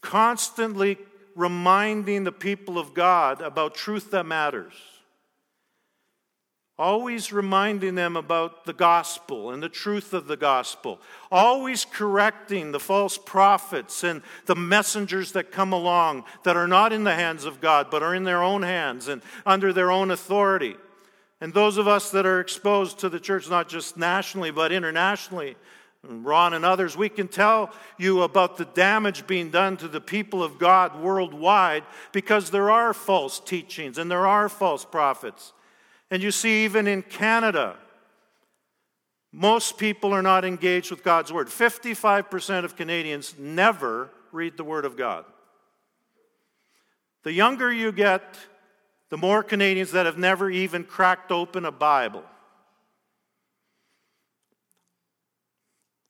[0.00, 0.96] constantly
[1.36, 4.72] reminding the people of God about truth that matters.
[6.78, 11.00] Always reminding them about the gospel and the truth of the gospel.
[11.30, 17.04] Always correcting the false prophets and the messengers that come along that are not in
[17.04, 20.76] the hands of God, but are in their own hands and under their own authority.
[21.40, 25.56] And those of us that are exposed to the church, not just nationally, but internationally,
[26.04, 30.44] Ron and others, we can tell you about the damage being done to the people
[30.44, 35.52] of God worldwide because there are false teachings and there are false prophets.
[36.10, 37.76] And you see, even in Canada,
[39.32, 41.48] most people are not engaged with God's Word.
[41.48, 45.24] 55% of Canadians never read the Word of God.
[47.24, 48.22] The younger you get,
[49.10, 52.22] the more Canadians that have never even cracked open a Bible.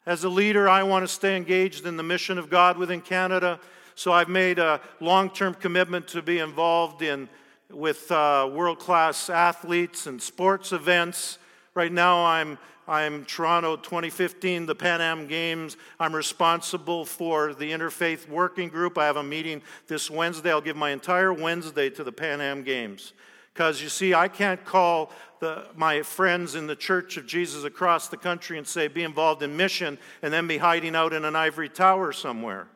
[0.09, 3.61] As a leader, I want to stay engaged in the mission of God within Canada.
[3.95, 7.29] So I've made a long term commitment to be involved in
[7.71, 11.37] with uh, world class athletes and sports events.
[11.75, 12.57] Right now, I'm,
[12.87, 15.77] I'm Toronto 2015, the Pan Am Games.
[16.01, 18.97] I'm responsible for the Interfaith Working Group.
[18.97, 20.51] I have a meeting this Wednesday.
[20.51, 23.13] I'll give my entire Wednesday to the Pan Am Games.
[23.53, 28.09] Because you see, I can't call the, my friends in the Church of Jesus across
[28.09, 31.36] the country and say, be involved in mission, and then be hiding out in an
[31.36, 32.68] ivory tower somewhere.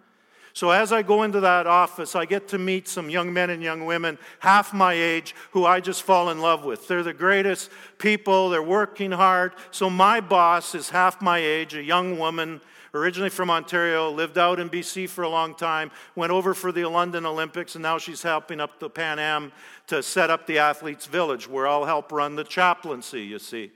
[0.55, 3.63] So, as I go into that office, I get to meet some young men and
[3.63, 6.87] young women, half my age, who I just fall in love with.
[6.89, 9.55] They're the greatest people, they're working hard.
[9.71, 12.61] So, my boss is half my age, a young woman
[12.95, 16.85] originally from Ontario, lived out in BC for a long time, went over for the
[16.85, 19.53] London Olympics, and now she's helping up the Pan Am
[19.87, 23.71] to set up the Athletes Village, where I'll help run the chaplaincy, you see.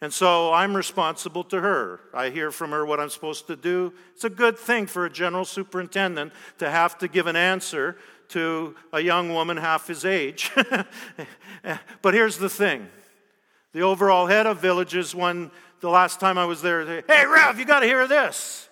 [0.00, 2.00] And so I'm responsible to her.
[2.12, 3.92] I hear from her what I'm supposed to do.
[4.14, 7.96] It's a good thing for a general superintendent to have to give an answer
[8.30, 10.50] to a young woman half his age.
[12.02, 12.88] but here's the thing
[13.72, 15.50] the overall head of villages, one
[15.82, 18.68] the last time I was there, say, hey, Ralph, you got to hear this.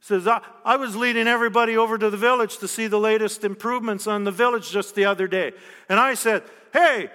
[0.00, 3.42] He says, I, I was leading everybody over to the village to see the latest
[3.42, 5.52] improvements on the village just the other day.
[5.88, 6.42] And I said,
[6.72, 7.10] hey,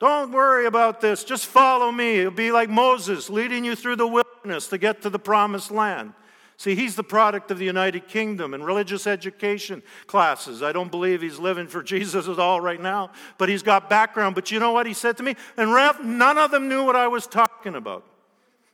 [0.00, 1.22] don't worry about this.
[1.22, 2.20] Just follow me.
[2.20, 6.14] It'll be like Moses leading you through the wilderness to get to the promised land.
[6.58, 10.62] See, he's the product of the United Kingdom and religious education classes.
[10.62, 14.34] I don't believe he's living for Jesus at all right now, but he's got background.
[14.34, 15.36] But you know what he said to me?
[15.58, 18.04] And Ralph, none of them knew what I was talking about.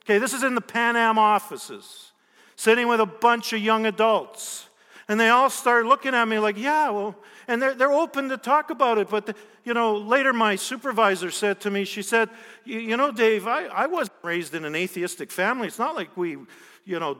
[0.04, 2.12] Okay, this is in the Pan Am offices,
[2.56, 4.68] sitting with a bunch of young adults.
[5.08, 7.16] And they all start looking at me like, yeah, well,
[7.48, 9.08] and they're, they're open to talk about it.
[9.08, 9.34] But, the,
[9.64, 12.30] you know, later my supervisor said to me, she said,
[12.64, 15.66] you know, Dave, I, I wasn't raised in an atheistic family.
[15.66, 16.36] It's not like we,
[16.84, 17.18] you know,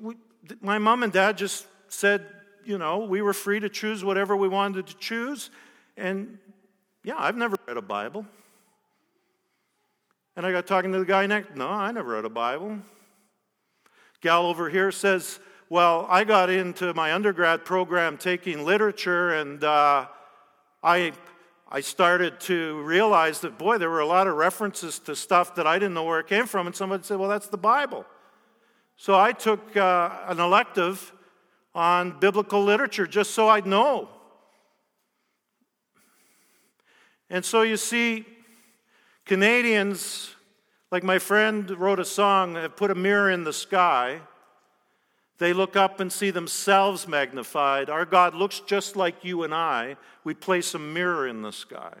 [0.00, 0.16] we,
[0.60, 2.26] my mom and dad just said,
[2.64, 5.50] you know, we were free to choose whatever we wanted to choose.
[5.96, 6.38] And
[7.02, 8.26] yeah, I've never read a Bible.
[10.36, 12.78] And I got talking to the guy next, no, I never read a Bible.
[14.20, 20.06] Gal over here says, well, I got into my undergrad program taking literature, and uh,
[20.82, 21.12] I,
[21.70, 25.68] I started to realize that, boy, there were a lot of references to stuff that
[25.68, 26.66] I didn't know where it came from.
[26.66, 28.04] And somebody said, well, that's the Bible.
[28.96, 31.12] So I took uh, an elective
[31.74, 34.08] on biblical literature just so I'd know.
[37.30, 38.26] And so you see,
[39.24, 40.34] Canadians,
[40.90, 44.20] like my friend wrote a song, have put a mirror in the sky.
[45.38, 47.88] They look up and see themselves magnified.
[47.88, 49.96] Our God looks just like you and I.
[50.24, 51.94] We place a mirror in the sky.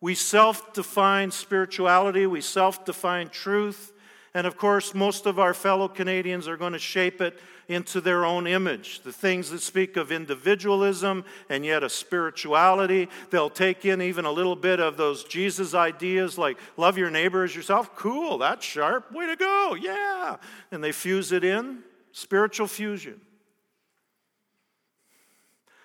[0.00, 3.92] We self define spirituality, we self define truth,
[4.34, 7.38] and of course, most of our fellow Canadians are going to shape it
[7.72, 9.00] into their own image.
[9.02, 14.30] The things that speak of individualism and yet a spirituality, they'll take in even a
[14.30, 17.96] little bit of those Jesus ideas like love your neighbor as yourself.
[17.96, 19.10] Cool, that's sharp.
[19.12, 19.76] Way to go.
[19.80, 20.36] Yeah.
[20.70, 21.80] And they fuse it in.
[22.12, 23.20] Spiritual fusion.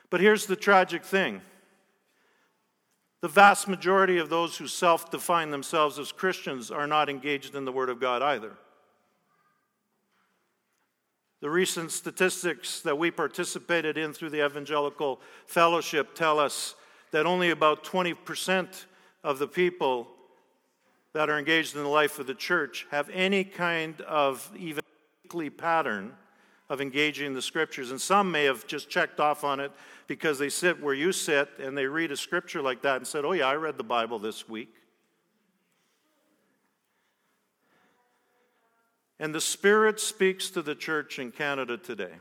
[0.09, 1.41] But here's the tragic thing
[3.21, 7.65] the vast majority of those who self define themselves as Christians are not engaged in
[7.65, 8.57] the Word of God either.
[11.39, 16.73] The recent statistics that we participated in through the Evangelical Fellowship tell us
[17.11, 18.85] that only about 20%
[19.23, 20.07] of the people
[21.13, 24.83] that are engaged in the life of the church have any kind of even
[25.23, 26.13] weekly pattern
[26.69, 27.91] of engaging the scriptures.
[27.91, 29.71] And some may have just checked off on it
[30.07, 33.25] because they sit where you sit and they read a scripture like that and said,
[33.25, 34.73] Oh, yeah, I read the Bible this week.
[39.19, 42.13] And the Spirit speaks to the church in Canada today.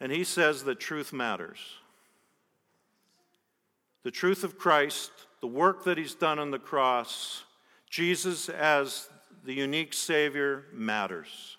[0.00, 1.58] And He says that truth matters.
[4.04, 5.10] The truth of Christ,
[5.40, 7.44] the work that He's done on the cross,
[7.88, 9.08] Jesus as
[9.44, 11.56] the unique Savior matters.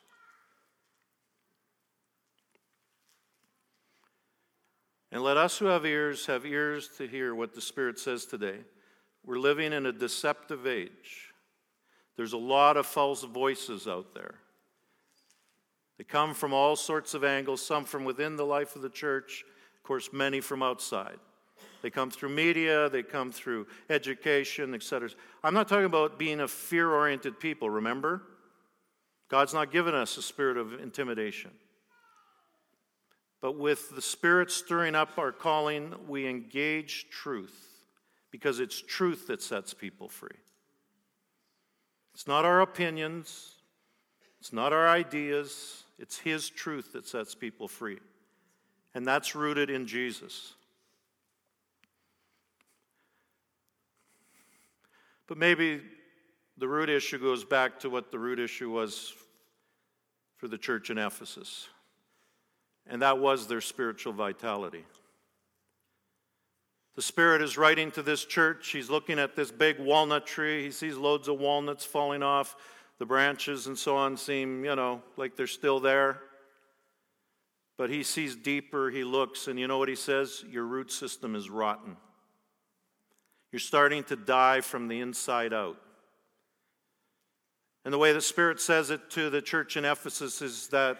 [5.11, 8.57] And let us who have ears have ears to hear what the Spirit says today.
[9.25, 11.24] We're living in a deceptive age.
[12.17, 14.35] There's a lot of false voices out there.
[15.97, 19.43] They come from all sorts of angles, some from within the life of the church,
[19.77, 21.17] of course, many from outside.
[21.81, 25.09] They come through media, they come through education, etc.
[25.43, 28.23] I'm not talking about being a fear oriented people, remember?
[29.29, 31.51] God's not given us a spirit of intimidation.
[33.41, 37.55] But with the Spirit stirring up our calling, we engage truth
[38.31, 40.37] because it's truth that sets people free.
[42.15, 43.51] It's not our opinions,
[44.39, 47.99] it's not our ideas, it's His truth that sets people free.
[48.95, 50.55] And that's rooted in Jesus.
[55.27, 55.81] But maybe
[56.57, 59.13] the root issue goes back to what the root issue was
[60.37, 61.67] for the church in Ephesus
[62.87, 64.85] and that was their spiritual vitality.
[66.95, 68.69] The Spirit is writing to this church.
[68.69, 70.63] He's looking at this big walnut tree.
[70.63, 72.55] He sees loads of walnuts falling off.
[72.99, 76.21] The branches and so on seem, you know, like they're still there.
[77.77, 78.89] But he sees deeper.
[78.89, 80.45] He looks, and you know what he says?
[80.49, 81.97] Your root system is rotten.
[83.51, 85.77] You're starting to die from the inside out.
[87.83, 90.97] And the way the Spirit says it to the church in Ephesus is that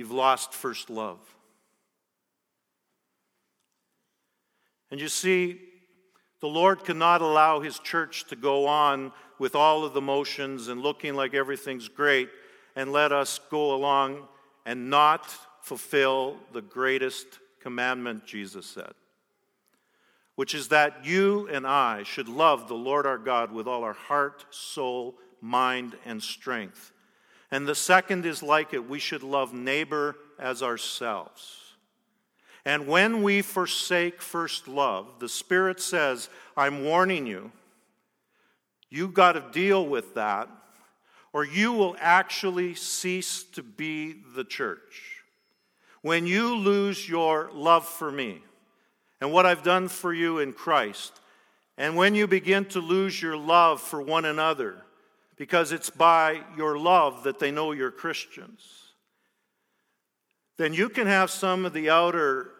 [0.00, 1.18] You've lost first love.
[4.90, 5.60] And you see,
[6.40, 10.82] the Lord cannot allow His church to go on with all of the motions and
[10.82, 12.28] looking like everything's great
[12.76, 14.28] and let us go along
[14.66, 15.30] and not
[15.62, 17.26] fulfill the greatest
[17.60, 18.92] commandment, Jesus said,
[20.34, 23.92] which is that you and I should love the Lord our God with all our
[23.92, 26.92] heart, soul, mind, and strength.
[27.50, 31.59] And the second is like it we should love neighbor as ourselves.
[32.64, 37.52] And when we forsake first love, the Spirit says, I'm warning you,
[38.90, 40.48] you've got to deal with that,
[41.32, 45.22] or you will actually cease to be the church.
[46.02, 48.42] When you lose your love for me
[49.20, 51.20] and what I've done for you in Christ,
[51.78, 54.82] and when you begin to lose your love for one another,
[55.36, 58.79] because it's by your love that they know you're Christians,
[60.60, 62.50] then you can have some of the outer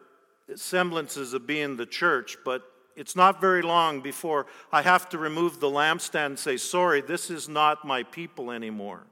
[0.54, 2.62] semblances of being the church, but
[2.96, 7.28] it's not very long before I have to remove the lampstand and say, Sorry, this
[7.28, 9.02] is not my people anymore.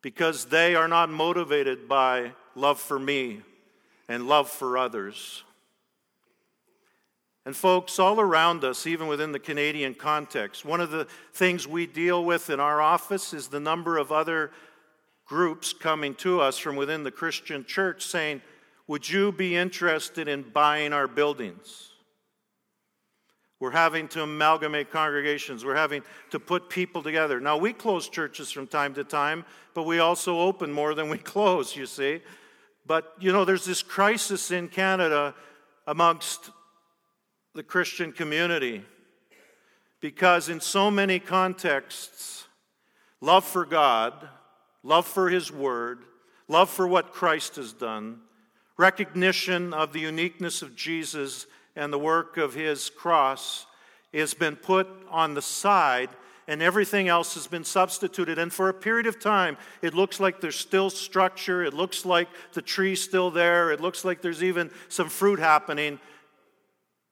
[0.00, 3.42] Because they are not motivated by love for me
[4.08, 5.44] and love for others.
[7.44, 11.86] And, folks, all around us, even within the Canadian context, one of the things we
[11.86, 14.50] deal with in our office is the number of other
[15.32, 18.42] groups coming to us from within the Christian church saying,
[18.86, 21.88] Would you be interested in buying our buildings?
[23.58, 25.64] We're having to amalgamate congregations.
[25.64, 26.02] We're having
[26.32, 27.40] to put people together.
[27.40, 31.16] Now, we close churches from time to time, but we also open more than we
[31.34, 32.20] close, you see.
[32.84, 35.34] But, you know, there's this crisis in Canada
[35.86, 36.50] amongst
[37.54, 38.84] the Christian community
[40.02, 42.44] because, in so many contexts,
[43.22, 44.28] love for God,
[44.82, 46.04] love for His Word,
[46.48, 48.20] love for what Christ has done,
[48.76, 53.66] recognition of the uniqueness of Jesus and the work of his cross
[54.12, 56.10] has been put on the side
[56.48, 58.38] and everything else has been substituted.
[58.38, 61.62] And for a period of time, it looks like there's still structure.
[61.62, 63.70] It looks like the tree's still there.
[63.70, 66.00] It looks like there's even some fruit happening.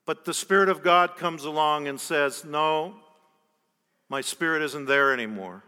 [0.05, 2.95] But the Spirit of God comes along and says, No,
[4.09, 5.63] my spirit isn't there anymore.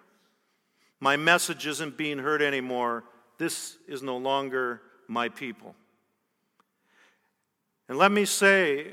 [1.04, 3.04] My message isn't being heard anymore.
[3.38, 5.76] This is no longer my people.
[7.90, 8.88] And let me say,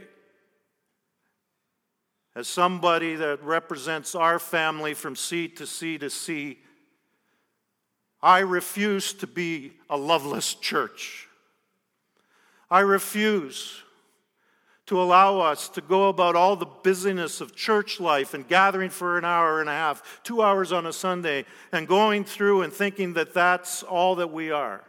[2.34, 6.58] as somebody that represents our family from sea to sea to sea,
[8.20, 11.28] I refuse to be a loveless church.
[12.68, 13.84] I refuse
[14.90, 19.16] to allow us to go about all the busyness of church life and gathering for
[19.18, 23.12] an hour and a half, two hours on a Sunday, and going through and thinking
[23.12, 24.82] that that's all that we are.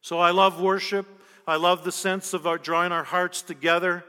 [0.00, 1.06] So I love worship.
[1.46, 4.04] I love the sense of our drawing our hearts together.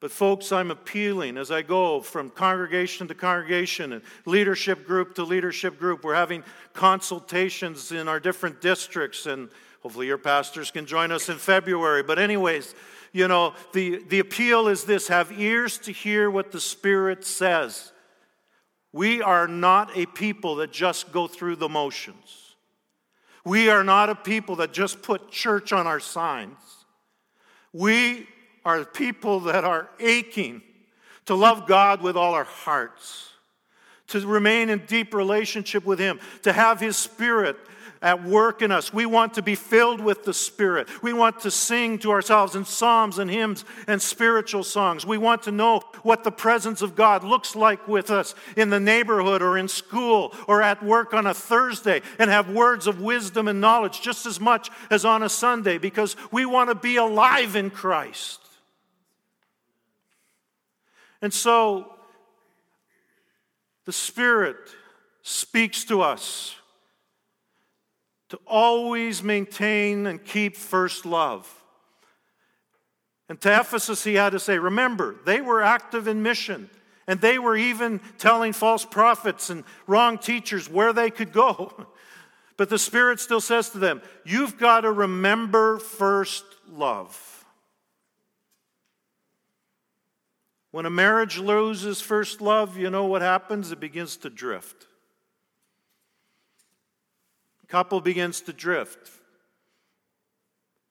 [0.00, 5.22] But, folks, I'm appealing as I go from congregation to congregation and leadership group to
[5.22, 6.02] leadership group.
[6.02, 6.42] We're having
[6.72, 9.50] consultations in our different districts, and
[9.84, 12.02] hopefully your pastors can join us in February.
[12.02, 12.74] But, anyways,
[13.14, 17.92] you know, the, the appeal is this have ears to hear what the Spirit says.
[18.92, 22.56] We are not a people that just go through the motions.
[23.44, 26.58] We are not a people that just put church on our signs.
[27.72, 28.26] We
[28.64, 30.60] are people that are aching
[31.26, 33.28] to love God with all our hearts,
[34.08, 37.56] to remain in deep relationship with Him, to have His Spirit
[38.04, 38.92] at work in us.
[38.92, 40.88] We want to be filled with the Spirit.
[41.02, 45.06] We want to sing to ourselves in psalms and hymns and spiritual songs.
[45.06, 48.78] We want to know what the presence of God looks like with us in the
[48.78, 53.48] neighborhood or in school or at work on a Thursday and have words of wisdom
[53.48, 57.56] and knowledge just as much as on a Sunday because we want to be alive
[57.56, 58.40] in Christ.
[61.22, 61.90] And so,
[63.86, 64.58] the Spirit
[65.22, 66.54] speaks to us
[68.34, 71.48] to always maintain and keep first love.
[73.28, 76.68] And to Ephesus, he had to say, remember, they were active in mission,
[77.06, 81.86] and they were even telling false prophets and wrong teachers where they could go.
[82.56, 87.44] But the Spirit still says to them, You've got to remember first love.
[90.70, 93.72] When a marriage loses first love, you know what happens?
[93.72, 94.86] It begins to drift
[97.74, 99.10] couple begins to drift.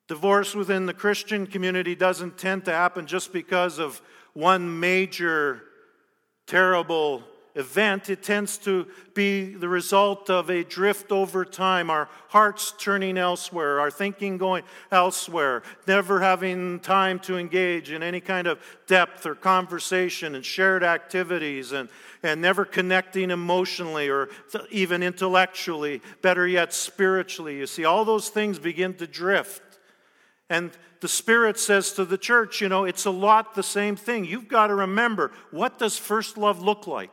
[0.10, 4.02] Divorce within the Christian community doesn't tend to happen just because of
[4.34, 5.62] one major
[6.46, 7.24] terrible
[7.56, 8.10] event.
[8.10, 13.80] It tends to be the result of a drift over time, our hearts turning elsewhere,
[13.80, 19.36] our thinking going elsewhere, never having time to engage in any kind of depth or
[19.36, 21.90] conversation and shared activities, and,
[22.24, 24.30] and never connecting emotionally or
[24.72, 27.58] even intellectually, better yet, spiritually.
[27.58, 29.62] You see, all those things begin to drift.
[30.50, 34.26] And the Spirit says to the church, you know, it's a lot the same thing.
[34.26, 37.10] You've got to remember what does first love look like?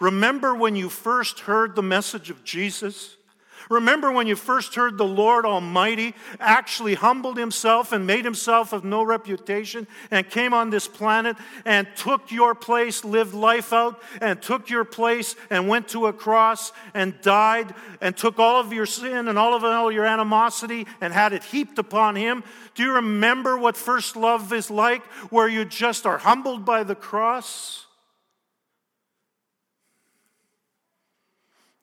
[0.00, 3.16] Remember when you first heard the message of Jesus?
[3.68, 8.82] Remember when you first heard the Lord Almighty actually humbled himself and made himself of
[8.82, 14.42] no reputation and came on this planet and took your place, lived life out, and
[14.42, 18.86] took your place and went to a cross and died and took all of your
[18.86, 22.42] sin and all of all your animosity and had it heaped upon him?
[22.74, 26.96] Do you remember what first love is like, where you just are humbled by the
[26.96, 27.86] cross?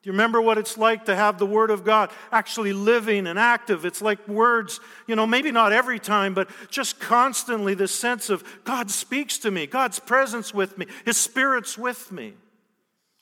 [0.08, 3.84] You remember what it's like to have the Word of God actually living and active?
[3.84, 8.42] It's like words, you know, maybe not every time, but just constantly this sense of
[8.64, 12.32] God speaks to me, God's presence with me, His Spirit's with me.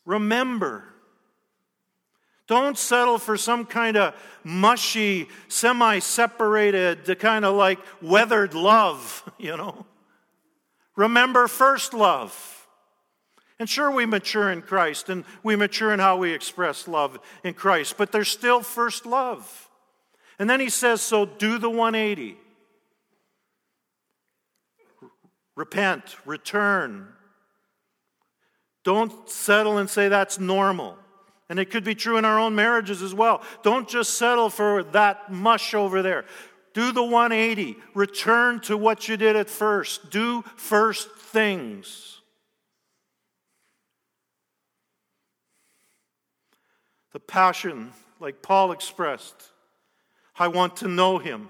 [0.04, 0.84] Remember.
[2.46, 4.14] Don't settle for some kind of
[4.44, 9.86] mushy, semi separated, kind of like weathered love, you know.
[10.94, 12.55] Remember first love.
[13.58, 17.54] And sure, we mature in Christ and we mature in how we express love in
[17.54, 19.70] Christ, but there's still first love.
[20.38, 22.36] And then he says, so do the 180.
[25.54, 27.08] Repent, return.
[28.84, 30.98] Don't settle and say that's normal.
[31.48, 33.42] And it could be true in our own marriages as well.
[33.62, 36.26] Don't just settle for that mush over there.
[36.74, 37.76] Do the 180.
[37.94, 40.10] Return to what you did at first.
[40.10, 42.15] Do first things.
[47.16, 49.50] The passion, like Paul expressed.
[50.38, 51.48] I want to know him.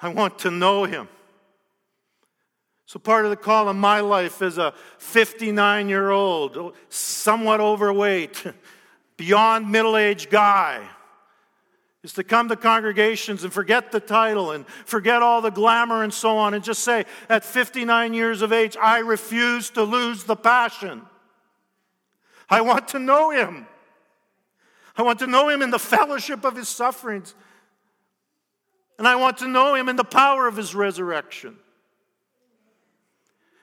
[0.00, 1.08] I want to know him.
[2.86, 8.44] So, part of the call of my life as a 59 year old, somewhat overweight,
[9.16, 10.86] beyond middle aged guy
[12.04, 16.14] is to come to congregations and forget the title and forget all the glamour and
[16.14, 20.36] so on and just say, at 59 years of age, I refuse to lose the
[20.36, 21.02] passion.
[22.48, 23.66] I want to know him.
[24.96, 27.34] I want to know him in the fellowship of his sufferings.
[28.98, 31.56] And I want to know him in the power of his resurrection.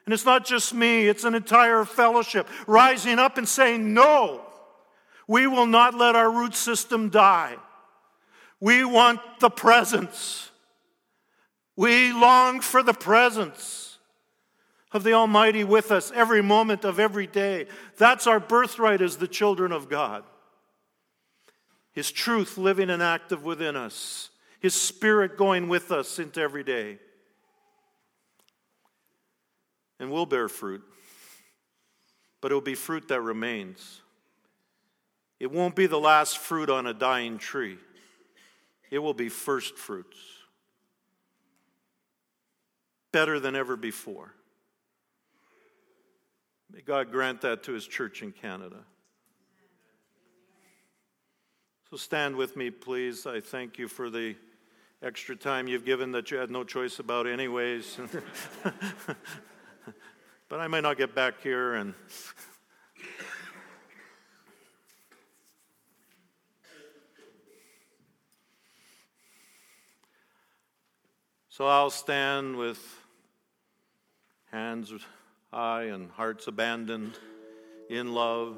[0.05, 4.41] And it's not just me, it's an entire fellowship rising up and saying, No,
[5.27, 7.55] we will not let our root system die.
[8.59, 10.49] We want the presence.
[11.75, 13.90] We long for the presence
[14.93, 17.67] of the Almighty with us every moment of every day.
[17.97, 20.23] That's our birthright as the children of God.
[21.93, 24.29] His truth living and active within us,
[24.59, 26.99] His Spirit going with us into every day.
[29.99, 30.81] And we'll bear fruit,
[32.39, 34.01] but it will be fruit that remains.
[35.39, 37.77] It won't be the last fruit on a dying tree,
[38.89, 40.17] it will be first fruits.
[43.11, 44.33] Better than ever before.
[46.73, 48.77] May God grant that to His church in Canada.
[51.89, 53.25] So stand with me, please.
[53.27, 54.35] I thank you for the
[55.03, 57.99] extra time you've given that you had no choice about, anyways.
[60.47, 61.93] but I might not get back here and.
[71.49, 72.79] So I'll stand with
[74.51, 74.93] hands
[75.53, 77.19] high and hearts abandoned
[77.89, 78.55] in love.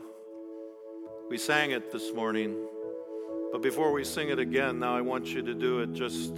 [1.27, 2.55] We sang it this morning,
[3.51, 6.33] but before we sing it again, now I want you to do it just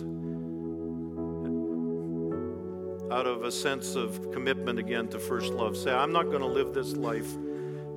[3.11, 5.75] out of a sense of commitment again to first love.
[5.75, 7.35] Say, I'm not going to live this life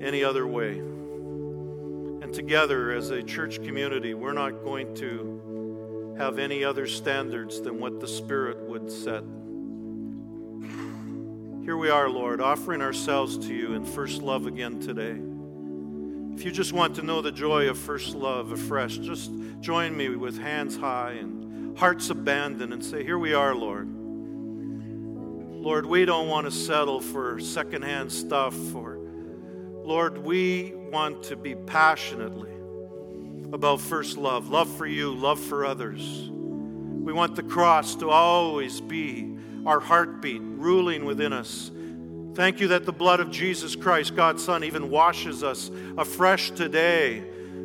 [0.00, 0.78] any other way.
[0.78, 7.78] And together as a church community, we're not going to have any other standards than
[7.78, 9.22] what the Spirit would set.
[11.68, 15.20] Here we are, Lord, offering ourselves to you in first love again today.
[16.34, 20.08] If you just want to know the joy of first love afresh, just join me
[20.16, 23.86] with hands high and hearts abandoned and say, Here we are, Lord.
[23.86, 28.98] Lord, we don't want to settle for secondhand stuff or
[29.84, 32.54] Lord, we want to be passionately
[33.52, 36.30] about first love, love for you, love for others.
[36.30, 39.37] We want the cross to always be
[39.68, 41.70] our heartbeat ruling within us.
[42.34, 47.22] Thank you that the blood of Jesus Christ, God's Son, even washes us afresh today.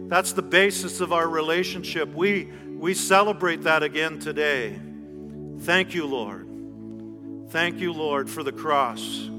[0.10, 2.14] That's the basis of our relationship.
[2.14, 4.78] We, we celebrate that again today.
[5.60, 6.46] Thank you, Lord.
[7.52, 9.30] Thank you, Lord, for the cross.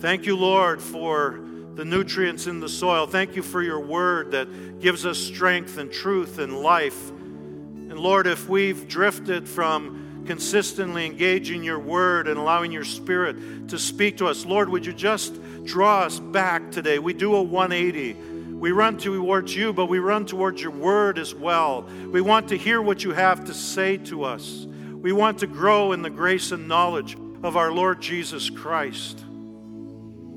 [0.00, 1.40] Thank you, Lord, for
[1.76, 3.06] the nutrients in the soil.
[3.06, 7.08] Thank you for your word that gives us strength and truth and life.
[7.08, 13.78] And Lord, if we've drifted from consistently engaging your word and allowing your spirit to
[13.78, 14.44] speak to us.
[14.44, 16.98] Lord, would you just draw us back today?
[16.98, 18.14] We do a 180.
[18.54, 21.82] We run towards you, but we run towards your word as well.
[21.82, 24.66] We want to hear what you have to say to us.
[24.92, 29.22] We want to grow in the grace and knowledge of our Lord Jesus Christ.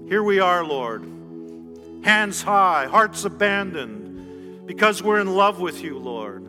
[0.09, 1.03] Here we are, Lord,
[2.03, 6.45] hands high, hearts abandoned, because we're in love with you, Lord.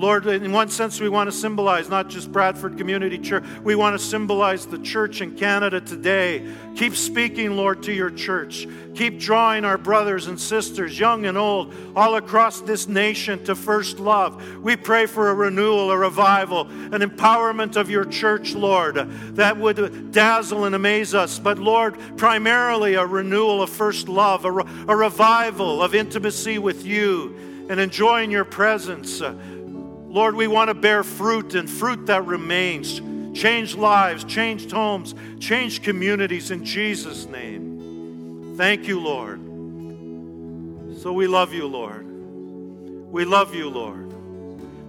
[0.00, 4.00] Lord, in one sense, we want to symbolize not just Bradford Community Church, we want
[4.00, 6.42] to symbolize the church in Canada today.
[6.74, 8.66] Keep speaking, Lord, to your church.
[8.94, 13.98] Keep drawing our brothers and sisters, young and old, all across this nation to first
[14.00, 14.42] love.
[14.60, 18.94] We pray for a renewal, a revival, an empowerment of your church, Lord,
[19.36, 21.38] that would dazzle and amaze us.
[21.38, 26.86] But, Lord, primarily a renewal of first love, a, re- a revival of intimacy with
[26.86, 27.36] you
[27.70, 29.20] and enjoying your presence.
[29.20, 29.32] Uh,
[30.10, 33.00] Lord, we want to bear fruit and fruit that remains.
[33.38, 38.56] Change lives, change homes, change communities in Jesus' name.
[38.56, 39.38] Thank you, Lord.
[41.00, 42.04] So we love you, Lord.
[42.04, 44.12] We love you, Lord.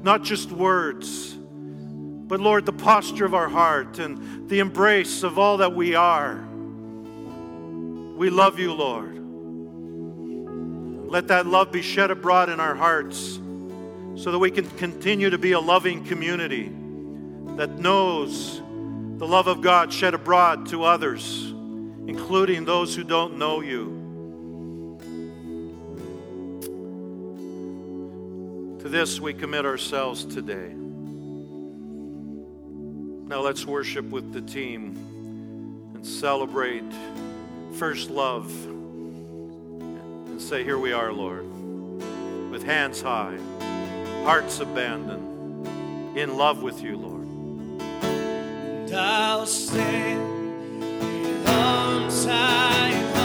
[0.03, 5.57] Not just words, but Lord, the posture of our heart and the embrace of all
[5.57, 6.43] that we are.
[8.17, 9.19] We love you, Lord.
[11.11, 13.37] Let that love be shed abroad in our hearts
[14.21, 16.71] so that we can continue to be a loving community
[17.57, 18.61] that knows
[19.17, 21.45] the love of God shed abroad to others,
[22.05, 23.97] including those who don't know you.
[28.83, 30.71] To this we commit ourselves today.
[33.27, 36.83] Now let's worship with the team and celebrate
[37.73, 41.47] first love and say, Here we are, Lord,
[42.51, 43.39] with hands high
[44.23, 47.27] hearts abandoned, in love with you, Lord.
[47.81, 50.41] And I'll stand
[52.25, 53.20] high.